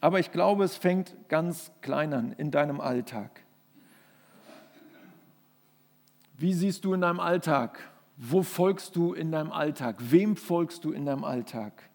Aber 0.00 0.20
ich 0.20 0.32
glaube, 0.32 0.64
es 0.64 0.76
fängt 0.76 1.14
ganz 1.28 1.72
klein 1.80 2.12
an 2.12 2.32
in 2.32 2.50
deinem 2.50 2.80
Alltag. 2.80 3.42
Wie 6.36 6.54
siehst 6.54 6.84
du 6.84 6.94
in 6.94 7.02
deinem 7.02 7.20
Alltag 7.20 7.90
wo 8.22 8.42
folgst 8.42 8.96
du 8.96 9.14
in 9.14 9.32
deinem 9.32 9.50
Alltag? 9.50 9.96
Wem 9.98 10.36
folgst 10.36 10.84
du 10.84 10.92
in 10.92 11.06
deinem 11.06 11.24
Alltag? 11.24 11.88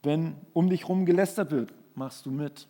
Wenn 0.00 0.36
um 0.52 0.70
dich 0.70 0.82
herum 0.82 1.04
gelästert 1.04 1.50
wird, 1.50 1.74
machst 1.96 2.24
du 2.24 2.30
mit. 2.30 2.68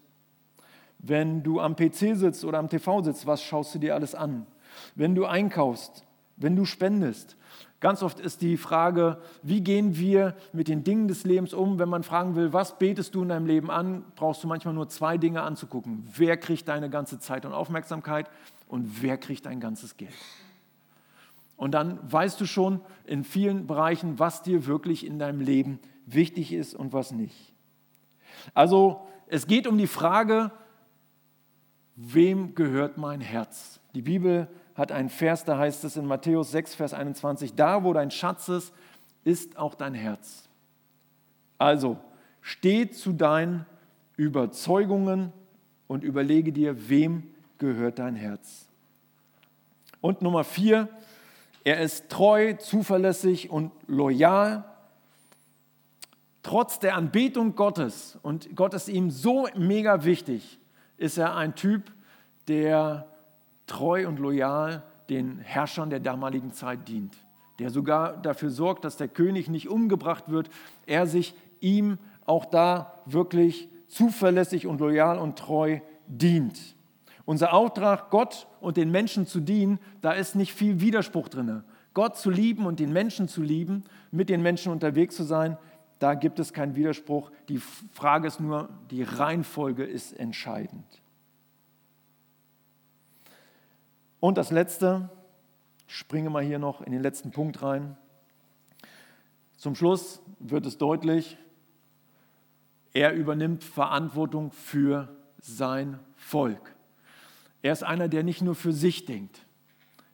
Wenn 0.99 1.43
du 1.43 1.61
am 1.61 1.77
PC 1.77 2.17
sitzt 2.17 2.43
oder 2.43 2.59
am 2.59 2.71
TV 2.71 3.03
sitzt, 3.03 3.27
was 3.27 3.43
schaust 3.43 3.75
du 3.75 3.79
dir 3.79 3.95
alles 3.95 4.15
an? 4.15 4.47
Wenn 4.95 5.15
du 5.15 5.27
einkaufst, 5.27 6.07
wenn 6.37 6.57
du 6.57 6.65
spendest. 6.65 7.37
Ganz 7.81 8.03
oft 8.03 8.19
ist 8.19 8.41
die 8.41 8.57
Frage, 8.57 9.19
wie 9.43 9.61
gehen 9.61 9.99
wir 9.99 10.35
mit 10.55 10.69
den 10.69 10.83
Dingen 10.83 11.07
des 11.07 11.25
Lebens 11.25 11.53
um? 11.53 11.79
Wenn 11.79 11.89
man 11.91 12.03
fragen 12.03 12.35
will, 12.35 12.55
was 12.55 12.79
betest 12.79 13.15
du 13.15 13.23
in 13.23 13.29
deinem 13.29 13.47
Leben 13.47 13.71
an, 13.71 14.05
brauchst 14.17 14.43
du 14.43 14.49
manchmal 14.49 14.73
nur 14.73 14.89
zwei 14.89 15.19
Dinge 15.19 15.43
anzugucken. 15.43 16.09
Wer 16.17 16.39
kriegt 16.39 16.67
deine 16.69 16.89
ganze 16.89 17.19
Zeit 17.19 17.45
und 17.45 17.53
Aufmerksamkeit 17.53 18.31
und 18.69 19.03
wer 19.03 19.19
kriegt 19.19 19.45
dein 19.45 19.61
ganzes 19.61 19.99
Geld? 19.99 20.15
Und 21.61 21.73
dann 21.73 22.01
weißt 22.11 22.41
du 22.41 22.47
schon 22.47 22.81
in 23.05 23.23
vielen 23.23 23.67
Bereichen, 23.67 24.19
was 24.19 24.43
dir 24.43 24.65
wirklich 24.65 25.05
in 25.05 25.19
deinem 25.19 25.43
Leben 25.43 25.79
wichtig 26.07 26.55
ist 26.55 26.75
und 26.75 26.95
was 26.95 27.13
nicht. 27.13 27.53
Also 28.55 29.07
es 29.27 29.47
geht 29.47 29.67
um 29.67 29.77
die 29.77 29.87
Frage, 29.87 30.53
wem 31.97 32.55
gehört 32.55 32.97
mein 32.97 33.21
Herz? 33.21 33.79
Die 33.95 34.01
Bibel 34.01 34.49
hat 34.75 34.91
einen 34.91 35.11
Vers, 35.11 35.45
da 35.45 35.59
heißt 35.59 35.85
es 35.85 35.99
in 35.99 36.07
Matthäus 36.07 36.51
6, 36.51 36.77
Vers 36.77 36.95
21, 36.95 37.53
da 37.57 37.85
wo 37.85 37.93
dein 37.93 38.11
Schatz 38.11 38.49
ist, 38.49 38.73
ist 39.25 39.59
auch 39.59 39.75
dein 39.75 39.93
Herz. 39.93 40.49
Also, 41.59 41.99
steh 42.41 42.89
zu 42.89 43.13
deinen 43.13 43.67
Überzeugungen 44.17 45.31
und 45.89 46.05
überlege 46.05 46.55
dir, 46.55 46.89
wem 46.89 47.35
gehört 47.59 47.99
dein 47.99 48.17
Herz. 48.17 48.67
Und 50.01 50.23
Nummer 50.23 50.43
vier, 50.43 50.89
er 51.65 51.81
ist 51.81 52.09
treu, 52.09 52.55
zuverlässig 52.55 53.51
und 53.51 53.73
loyal. 53.87 54.65
Trotz 56.43 56.79
der 56.79 56.97
Anbetung 56.97 57.55
Gottes, 57.55 58.19
und 58.23 58.57
Gott 58.57 58.73
ist 58.75 58.89
ihm 58.89 59.11
so 59.11 59.47
mega 59.57 60.05
wichtig, 60.05 60.59
ist 60.97 61.19
er 61.19 61.37
ein 61.37 61.55
Typ, 61.55 61.93
der 62.49 63.09
treu 63.67 64.09
und 64.09 64.19
loyal 64.19 64.83
den 65.11 65.39
Herrschern 65.39 65.91
der 65.91 66.01
damaligen 66.01 66.53
Zeit 66.53 66.89
dient, 66.89 67.15
der 67.59 67.71
sogar 67.71 68.17
dafür 68.17 68.51
sorgt, 68.51 68.85
dass 68.85 68.97
der 68.97 69.09
König 69.09 69.49
nicht 69.49 69.69
umgebracht 69.69 70.29
wird, 70.29 70.49
er 70.87 71.07
sich 71.07 71.35
ihm 71.61 71.99
auch 72.25 72.47
da 72.47 73.01
wirklich 73.07 73.69
zuverlässig 73.89 74.67
und 74.67 74.81
loyal 74.81 75.19
und 75.19 75.39
treu 75.39 75.81
dient. 76.07 76.75
Unser 77.31 77.53
Auftrag, 77.53 78.11
Gott 78.11 78.49
und 78.61 78.77
den 78.77 78.91
Menschen 78.91 79.25
zu 79.25 79.39
dienen, 79.39 79.79
da 80.01 80.11
ist 80.11 80.35
nicht 80.35 80.53
viel 80.53 80.81
Widerspruch 80.81 81.29
drin. 81.29 81.63
Gott 81.95 82.17
zu 82.17 82.29
lieben 82.29 82.67
und 82.67 82.81
den 82.81 82.93
Menschen 82.93 83.29
zu 83.29 83.41
lieben, 83.41 83.85
mit 84.11 84.29
den 84.29 84.43
Menschen 84.43 84.73
unterwegs 84.73 85.15
zu 85.15 85.23
sein, 85.23 85.57
da 86.01 86.15
gibt 86.15 86.41
es 86.41 86.53
keinen 86.53 86.75
Widerspruch. 86.75 87.31
Die 87.49 87.59
Frage 87.59 88.27
ist 88.27 88.41
nur, 88.41 88.69
die 88.91 89.05
Reihenfolge 89.05 89.85
ist 89.85 90.19
entscheidend. 90.19 90.85
Und 94.19 94.37
das 94.37 94.51
Letzte, 94.51 95.09
ich 95.87 95.95
springe 95.95 96.31
mal 96.31 96.43
hier 96.43 96.59
noch 96.59 96.81
in 96.81 96.91
den 96.91 97.01
letzten 97.01 97.31
Punkt 97.31 97.63
rein. 97.63 97.97
Zum 99.57 99.77
Schluss 99.77 100.21
wird 100.41 100.67
es 100.67 100.79
deutlich, 100.79 101.39
er 102.93 103.13
übernimmt 103.13 103.63
Verantwortung 103.63 104.51
für 104.51 105.17
sein 105.39 106.01
Volk. 106.17 106.75
Er 107.63 107.73
ist 107.73 107.83
einer, 107.83 108.09
der 108.09 108.23
nicht 108.23 108.43
nur 108.43 108.55
für 108.55 108.73
sich 108.73 109.05
denkt 109.05 109.41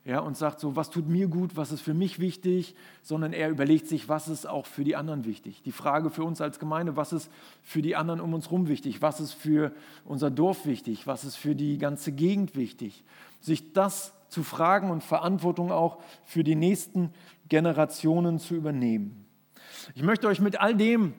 ja, 0.07 0.21
und 0.21 0.37
sagt 0.37 0.61
so, 0.61 0.77
was 0.77 0.91
tut 0.91 1.09
mir 1.09 1.27
gut, 1.27 1.57
was 1.57 1.73
ist 1.73 1.81
für 1.81 1.93
mich 1.93 2.21
wichtig, 2.21 2.77
sondern 3.03 3.33
er 3.33 3.51
überlegt 3.51 3.89
sich, 3.89 4.09
was 4.09 4.29
ist 4.29 4.47
auch 4.47 4.65
für 4.65 4.85
die 4.85 4.95
anderen 4.95 5.25
wichtig. 5.25 5.63
Die 5.65 5.73
Frage 5.73 6.11
für 6.11 6.23
uns 6.23 6.41
als 6.41 6.61
Gemeinde, 6.61 6.97
was 6.97 7.13
ist 7.13 7.29
für 7.65 7.83
die 7.83 7.97
anderen 7.97 8.21
um 8.21 8.33
uns 8.33 8.47
herum 8.47 8.69
wichtig, 8.69 9.03
was 9.03 9.19
ist 9.19 9.33
für 9.33 9.73
unser 10.05 10.31
Dorf 10.31 10.65
wichtig, 10.65 11.09
was 11.09 11.25
ist 11.25 11.35
für 11.35 11.57
die 11.57 11.79
ganze 11.79 12.13
Gegend 12.13 12.55
wichtig. 12.55 13.03
Sich 13.41 13.73
das 13.73 14.13
zu 14.29 14.45
fragen 14.45 14.93
und 14.93 15.03
Verantwortung 15.03 15.73
auch 15.73 15.99
für 16.25 16.45
die 16.45 16.55
nächsten 16.55 17.11
Generationen 17.49 18.39
zu 18.39 18.55
übernehmen. 18.55 19.27
Ich 19.97 20.05
möchte 20.05 20.29
euch 20.29 20.41
mit 20.41 20.61
all 20.61 20.77
dem 20.77 21.15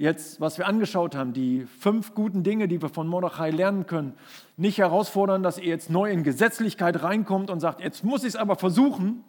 jetzt, 0.00 0.40
was 0.40 0.56
wir 0.56 0.66
angeschaut 0.66 1.14
haben, 1.14 1.34
die 1.34 1.66
fünf 1.66 2.14
guten 2.14 2.42
Dinge, 2.42 2.68
die 2.68 2.80
wir 2.80 2.88
von 2.88 3.06
Mordechai 3.06 3.50
lernen 3.50 3.86
können, 3.86 4.14
nicht 4.56 4.78
herausfordern, 4.78 5.42
dass 5.42 5.58
ihr 5.58 5.66
jetzt 5.66 5.90
neu 5.90 6.10
in 6.10 6.24
Gesetzlichkeit 6.24 7.02
reinkommt 7.02 7.50
und 7.50 7.60
sagt, 7.60 7.82
jetzt 7.82 8.02
muss 8.02 8.22
ich 8.22 8.30
es 8.30 8.36
aber 8.36 8.56
versuchen, 8.56 9.22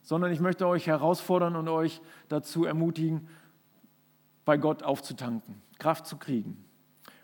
sondern 0.00 0.32
ich 0.32 0.40
möchte 0.40 0.66
euch 0.66 0.86
herausfordern 0.86 1.54
und 1.54 1.68
euch 1.68 2.00
dazu 2.30 2.64
ermutigen, 2.64 3.28
bei 4.46 4.56
Gott 4.56 4.82
aufzutanken, 4.82 5.60
Kraft 5.78 6.06
zu 6.06 6.16
kriegen. 6.16 6.64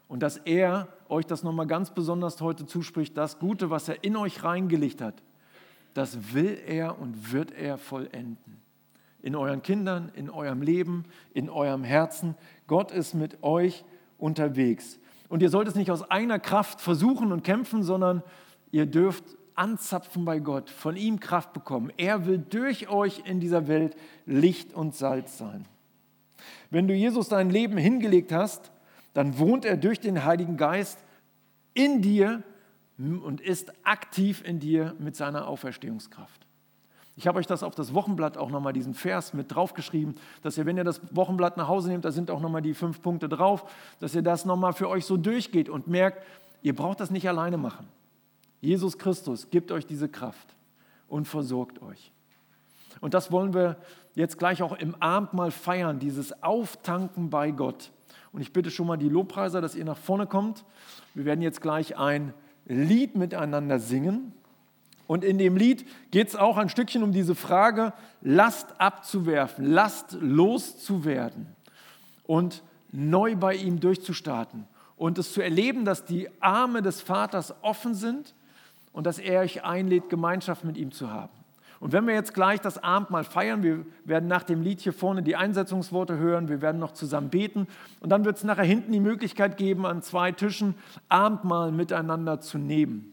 Und 0.06 0.22
dass 0.22 0.36
er 0.36 0.88
euch 1.08 1.24
das 1.24 1.42
nochmal 1.42 1.66
ganz 1.66 1.94
besonders 1.94 2.42
heute 2.42 2.66
zuspricht, 2.66 3.16
das 3.16 3.38
Gute, 3.38 3.70
was 3.70 3.88
er 3.88 4.04
in 4.04 4.16
euch 4.16 4.44
reingelegt 4.44 5.00
hat, 5.00 5.22
das 5.94 6.34
will 6.34 6.60
er 6.66 7.00
und 7.00 7.32
wird 7.32 7.52
er 7.52 7.78
vollenden 7.78 8.65
in 9.26 9.34
euren 9.34 9.60
Kindern, 9.60 10.12
in 10.14 10.30
eurem 10.30 10.62
Leben, 10.62 11.04
in 11.34 11.50
eurem 11.50 11.82
Herzen. 11.82 12.36
Gott 12.68 12.92
ist 12.92 13.12
mit 13.12 13.42
euch 13.42 13.84
unterwegs. 14.18 15.00
Und 15.28 15.42
ihr 15.42 15.50
sollt 15.50 15.66
es 15.66 15.74
nicht 15.74 15.90
aus 15.90 16.08
eigener 16.08 16.38
Kraft 16.38 16.80
versuchen 16.80 17.32
und 17.32 17.42
kämpfen, 17.42 17.82
sondern 17.82 18.22
ihr 18.70 18.86
dürft 18.86 19.24
anzapfen 19.56 20.24
bei 20.24 20.38
Gott, 20.38 20.70
von 20.70 20.94
ihm 20.94 21.18
Kraft 21.18 21.52
bekommen. 21.52 21.92
Er 21.96 22.24
will 22.26 22.38
durch 22.38 22.88
euch 22.88 23.22
in 23.24 23.40
dieser 23.40 23.66
Welt 23.66 23.96
Licht 24.26 24.72
und 24.72 24.94
Salz 24.94 25.38
sein. 25.38 25.66
Wenn 26.70 26.86
du 26.86 26.94
Jesus 26.94 27.28
dein 27.28 27.50
Leben 27.50 27.78
hingelegt 27.78 28.30
hast, 28.30 28.70
dann 29.12 29.40
wohnt 29.40 29.64
er 29.64 29.76
durch 29.76 29.98
den 29.98 30.24
Heiligen 30.24 30.56
Geist 30.56 31.00
in 31.74 32.00
dir 32.00 32.44
und 32.96 33.40
ist 33.40 33.72
aktiv 33.84 34.44
in 34.46 34.60
dir 34.60 34.94
mit 35.00 35.16
seiner 35.16 35.48
Auferstehungskraft. 35.48 36.45
Ich 37.16 37.26
habe 37.26 37.38
euch 37.38 37.46
das 37.46 37.62
auf 37.62 37.74
das 37.74 37.94
Wochenblatt 37.94 38.36
auch 38.36 38.50
nochmal 38.50 38.74
diesen 38.74 38.92
Vers 38.92 39.32
mit 39.32 39.54
draufgeschrieben, 39.54 40.16
dass 40.42 40.58
ihr, 40.58 40.66
wenn 40.66 40.76
ihr 40.76 40.84
das 40.84 41.00
Wochenblatt 41.16 41.56
nach 41.56 41.66
Hause 41.66 41.88
nehmt, 41.88 42.04
da 42.04 42.12
sind 42.12 42.30
auch 42.30 42.40
nochmal 42.40 42.60
die 42.60 42.74
fünf 42.74 43.00
Punkte 43.00 43.28
drauf, 43.28 43.64
dass 44.00 44.14
ihr 44.14 44.22
das 44.22 44.44
nochmal 44.44 44.74
für 44.74 44.88
euch 44.88 45.06
so 45.06 45.16
durchgeht 45.16 45.70
und 45.70 45.88
merkt, 45.88 46.22
ihr 46.60 46.76
braucht 46.76 47.00
das 47.00 47.10
nicht 47.10 47.26
alleine 47.26 47.56
machen. 47.56 47.88
Jesus 48.60 48.98
Christus 48.98 49.48
gibt 49.50 49.72
euch 49.72 49.86
diese 49.86 50.08
Kraft 50.08 50.54
und 51.08 51.26
versorgt 51.26 51.80
euch. 51.80 52.12
Und 53.00 53.14
das 53.14 53.32
wollen 53.32 53.54
wir 53.54 53.76
jetzt 54.14 54.38
gleich 54.38 54.62
auch 54.62 54.76
im 54.76 54.94
Abendmahl 54.96 55.50
feiern, 55.50 55.98
dieses 55.98 56.42
Auftanken 56.42 57.30
bei 57.30 57.50
Gott. 57.50 57.92
Und 58.32 58.40
ich 58.42 58.52
bitte 58.52 58.70
schon 58.70 58.86
mal 58.86 58.96
die 58.96 59.08
Lobpreiser, 59.08 59.62
dass 59.62 59.74
ihr 59.74 59.84
nach 59.84 59.96
vorne 59.96 60.26
kommt. 60.26 60.64
Wir 61.14 61.24
werden 61.24 61.40
jetzt 61.40 61.62
gleich 61.62 61.96
ein 61.96 62.34
Lied 62.66 63.16
miteinander 63.16 63.78
singen. 63.78 64.32
Und 65.06 65.24
in 65.24 65.38
dem 65.38 65.56
Lied 65.56 65.86
geht 66.10 66.28
es 66.28 66.36
auch 66.36 66.56
ein 66.56 66.68
Stückchen 66.68 67.02
um 67.02 67.12
diese 67.12 67.34
Frage, 67.34 67.92
Last 68.22 68.80
abzuwerfen, 68.80 69.64
Last 69.64 70.16
loszuwerden 70.20 71.46
und 72.24 72.62
neu 72.90 73.36
bei 73.36 73.54
ihm 73.54 73.78
durchzustarten 73.78 74.66
und 74.96 75.18
es 75.18 75.32
zu 75.32 75.42
erleben, 75.42 75.84
dass 75.84 76.04
die 76.04 76.28
Arme 76.40 76.82
des 76.82 77.00
Vaters 77.00 77.54
offen 77.62 77.94
sind 77.94 78.34
und 78.92 79.06
dass 79.06 79.18
er 79.18 79.42
euch 79.42 79.64
einlädt, 79.64 80.08
Gemeinschaft 80.08 80.64
mit 80.64 80.76
ihm 80.76 80.90
zu 80.90 81.10
haben. 81.10 81.32
Und 81.78 81.92
wenn 81.92 82.06
wir 82.06 82.14
jetzt 82.14 82.32
gleich 82.32 82.60
das 82.60 82.82
Abendmahl 82.82 83.24
feiern, 83.24 83.62
wir 83.62 83.84
werden 84.04 84.28
nach 84.28 84.42
dem 84.42 84.62
Lied 84.62 84.80
hier 84.80 84.94
vorne 84.94 85.22
die 85.22 85.36
Einsetzungsworte 85.36 86.16
hören, 86.16 86.48
wir 86.48 86.62
werden 86.62 86.80
noch 86.80 86.92
zusammen 86.92 87.28
beten 87.28 87.68
und 88.00 88.08
dann 88.08 88.24
wird 88.24 88.38
es 88.38 88.44
nachher 88.44 88.64
hinten 88.64 88.92
die 88.92 89.00
Möglichkeit 89.00 89.58
geben, 89.58 89.84
an 89.84 90.02
zwei 90.02 90.32
Tischen 90.32 90.74
Abendmahl 91.10 91.70
miteinander 91.70 92.40
zu 92.40 92.56
nehmen 92.56 93.12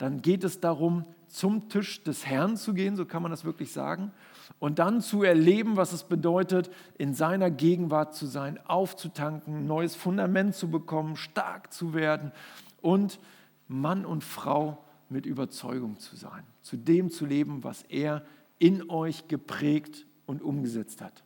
dann 0.00 0.22
geht 0.22 0.44
es 0.44 0.60
darum, 0.60 1.04
zum 1.26 1.68
Tisch 1.68 2.02
des 2.02 2.24
Herrn 2.24 2.56
zu 2.56 2.72
gehen, 2.72 2.96
so 2.96 3.04
kann 3.04 3.22
man 3.22 3.30
das 3.30 3.44
wirklich 3.44 3.70
sagen, 3.70 4.12
und 4.58 4.78
dann 4.78 5.02
zu 5.02 5.22
erleben, 5.22 5.76
was 5.76 5.92
es 5.92 6.04
bedeutet, 6.04 6.70
in 6.96 7.12
seiner 7.12 7.50
Gegenwart 7.50 8.14
zu 8.14 8.24
sein, 8.24 8.58
aufzutanken, 8.66 9.66
neues 9.66 9.94
Fundament 9.94 10.54
zu 10.54 10.70
bekommen, 10.70 11.16
stark 11.16 11.70
zu 11.72 11.92
werden 11.92 12.32
und 12.80 13.20
Mann 13.68 14.06
und 14.06 14.24
Frau 14.24 14.82
mit 15.10 15.26
Überzeugung 15.26 15.98
zu 15.98 16.16
sein, 16.16 16.44
zu 16.62 16.78
dem 16.78 17.10
zu 17.10 17.26
leben, 17.26 17.62
was 17.62 17.82
er 17.82 18.24
in 18.58 18.88
euch 18.88 19.28
geprägt 19.28 20.06
und 20.24 20.40
umgesetzt 20.40 21.02
hat. 21.02 21.22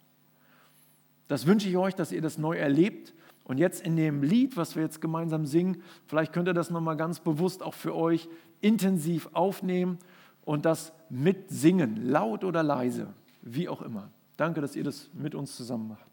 Das 1.29 1.47
wünsche 1.47 1.69
ich 1.69 1.77
euch, 1.77 1.95
dass 1.95 2.11
ihr 2.11 2.23
das 2.23 2.39
neu 2.39 2.57
erlebt. 2.57 3.15
Und 3.45 3.59
jetzt 3.59 3.83
in 3.83 3.97
dem 3.97 4.23
Lied, 4.23 4.57
was 4.57 4.75
wir 4.75 4.83
jetzt 4.83 5.03
gemeinsam 5.03 5.45
singen, 5.45 5.83
vielleicht 6.07 6.33
könnt 6.33 6.49
ihr 6.49 6.55
das 6.55 6.71
nochmal 6.71 6.97
ganz 6.97 7.21
bewusst 7.21 7.63
auch 7.63 7.75
für 7.75 7.95
euch 7.95 8.29
intensiv 8.61 9.29
aufnehmen 9.33 9.99
und 10.45 10.65
das 10.65 10.93
mitsingen, 11.11 12.09
laut 12.09 12.45
oder 12.45 12.63
leise, 12.63 13.09
wie 13.43 13.69
auch 13.69 13.83
immer. 13.83 14.11
Danke, 14.37 14.61
dass 14.61 14.77
ihr 14.77 14.85
das 14.85 15.11
mit 15.13 15.35
uns 15.35 15.57
zusammen 15.57 15.89
macht. 15.89 16.07